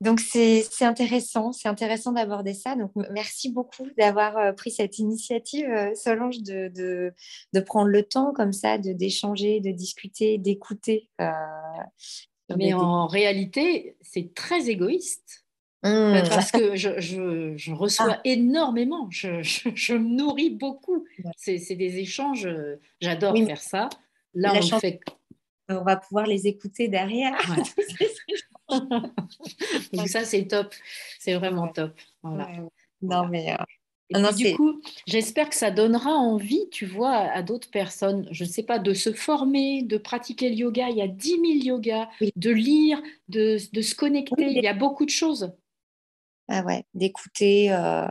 [0.00, 2.76] donc c'est intéressant, c'est intéressant d'aborder ça.
[2.76, 7.12] Donc merci beaucoup d'avoir euh, pris cette initiative, euh, Solange, de, de,
[7.52, 11.10] de prendre le temps comme ça, de d'échanger, de discuter, d'écouter.
[12.56, 15.44] Mais en réalité, c'est très égoïste.
[15.82, 21.04] Mmh, Parce que je, je- je reçois énormément, je, je- je me nourris beaucoup.
[21.36, 22.48] C'est des échanges,
[23.00, 23.88] j'adore Oui, faire ça.
[24.34, 25.00] Là, on chance- fait.
[25.70, 27.34] On va pouvoir les écouter derrière.
[27.48, 27.86] Ouais.
[29.92, 30.74] Donc ça, c'est top.
[31.18, 31.92] C'est vraiment top.
[32.22, 32.46] Voilà.
[32.48, 32.68] Ouais.
[33.02, 37.70] Non, mais euh, Et du coup, j'espère que ça donnera envie, tu vois, à, d'autres
[37.70, 40.90] personnes, je ne sais pas, de se former, de pratiquer le yoga.
[40.90, 44.46] Il y a 10 000 yogas, de lire, de, se connecter.
[44.46, 45.52] Il y a beaucoup de choses.
[46.48, 48.08] Ah ouais, d'écouter, euh,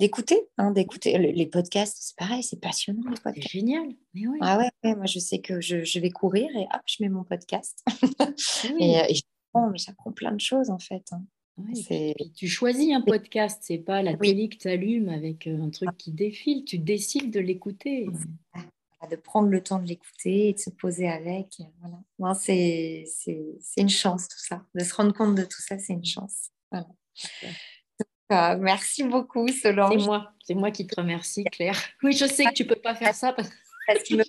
[0.00, 3.02] d'écouter, hein, d'écouter les podcasts, c'est pareil, c'est passionnant.
[3.22, 3.86] C'est génial.
[4.40, 7.84] Ah ouais, moi je sais que je, vais courir et hop, je mets mon podcast.
[8.80, 9.04] et, euh,
[9.70, 11.04] mais j'apprends plein de choses en fait.
[11.12, 11.22] Hein
[12.34, 15.90] tu choisis un podcast, c'est pas la télé que tu allumes avec euh, un truc
[15.98, 18.08] qui défile, tu décides de l'écouter.
[19.10, 21.56] De prendre le temps de l'écouter et de se poser avec.
[22.18, 22.34] Voilà.
[22.34, 23.06] c'est,
[23.76, 24.64] une chance tout ça.
[24.74, 26.50] De se rendre compte de tout ça, c'est une chance.
[28.30, 29.98] Euh, merci beaucoup, Solange.
[29.98, 31.78] C'est moi, c'est moi qui te remercie, Claire.
[32.02, 33.50] Oui, je sais que tu peux pas faire ça parce,
[33.86, 34.24] parce qu'il me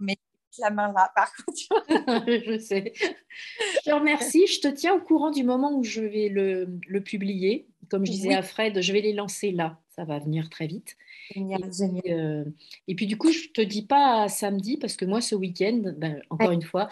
[0.00, 0.16] mais
[0.58, 1.60] la main là, par contre.
[2.26, 2.92] je sais.
[2.96, 4.46] Je te remercie.
[4.46, 7.66] Je te tiens au courant du moment où je vais le, le publier.
[7.88, 9.78] Comme je disais à Fred, je vais les lancer là.
[9.96, 10.96] Ça va venir très vite.
[11.34, 12.02] Génial, et, génial.
[12.08, 12.44] Euh,
[12.88, 15.82] et puis du coup, je ne te dis pas samedi parce que moi, ce week-end,
[15.96, 16.88] ben, encore une fois,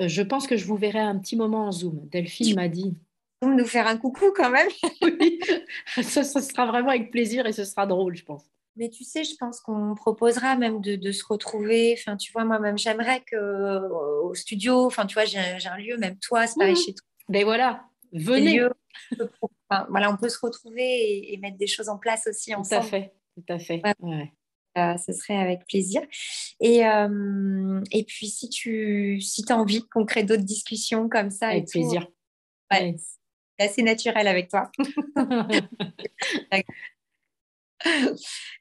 [0.00, 2.08] euh, je pense que je vous verrai un petit moment en Zoom.
[2.10, 2.94] Delphine m'a dit.
[3.42, 4.68] Nous faire un coucou quand même.
[5.02, 5.40] oui,
[5.96, 8.44] ce sera vraiment avec plaisir et ce sera drôle, je pense.
[8.76, 11.96] Mais tu sais, je pense qu'on proposera même de, se retrouver.
[11.98, 15.96] Enfin, tu vois, moi-même, j'aimerais que euh, au studio, enfin, tu vois, j'ai un lieu,
[15.96, 16.86] même toi, c'est pareil mmh.
[16.86, 17.06] chez toi.
[17.28, 18.60] Ben voilà, venez.
[19.88, 22.82] voilà, on peut se retrouver et, mettre des choses en place aussi ensemble.
[22.82, 23.82] Tout à fait, tout à fait.
[24.76, 26.02] Euh, ce serait avec plaisir.
[26.60, 31.48] Et, euh, et puis, si tu si as envie qu'on crée d'autres discussions comme ça.
[31.48, 32.06] Avec plaisir.
[32.70, 32.94] Ouais,
[33.58, 34.70] assez naturel avec toi.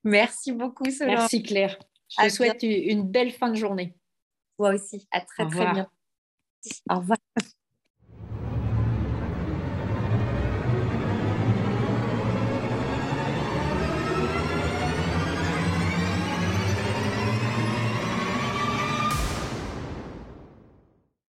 [0.04, 1.18] Merci beaucoup, Solange.
[1.18, 1.78] Merci, Claire.
[2.10, 3.96] Je te souhaite une belle fin de journée.
[4.58, 5.08] Toi aussi.
[5.12, 5.90] À très, très bientôt.
[6.90, 7.18] Au revoir.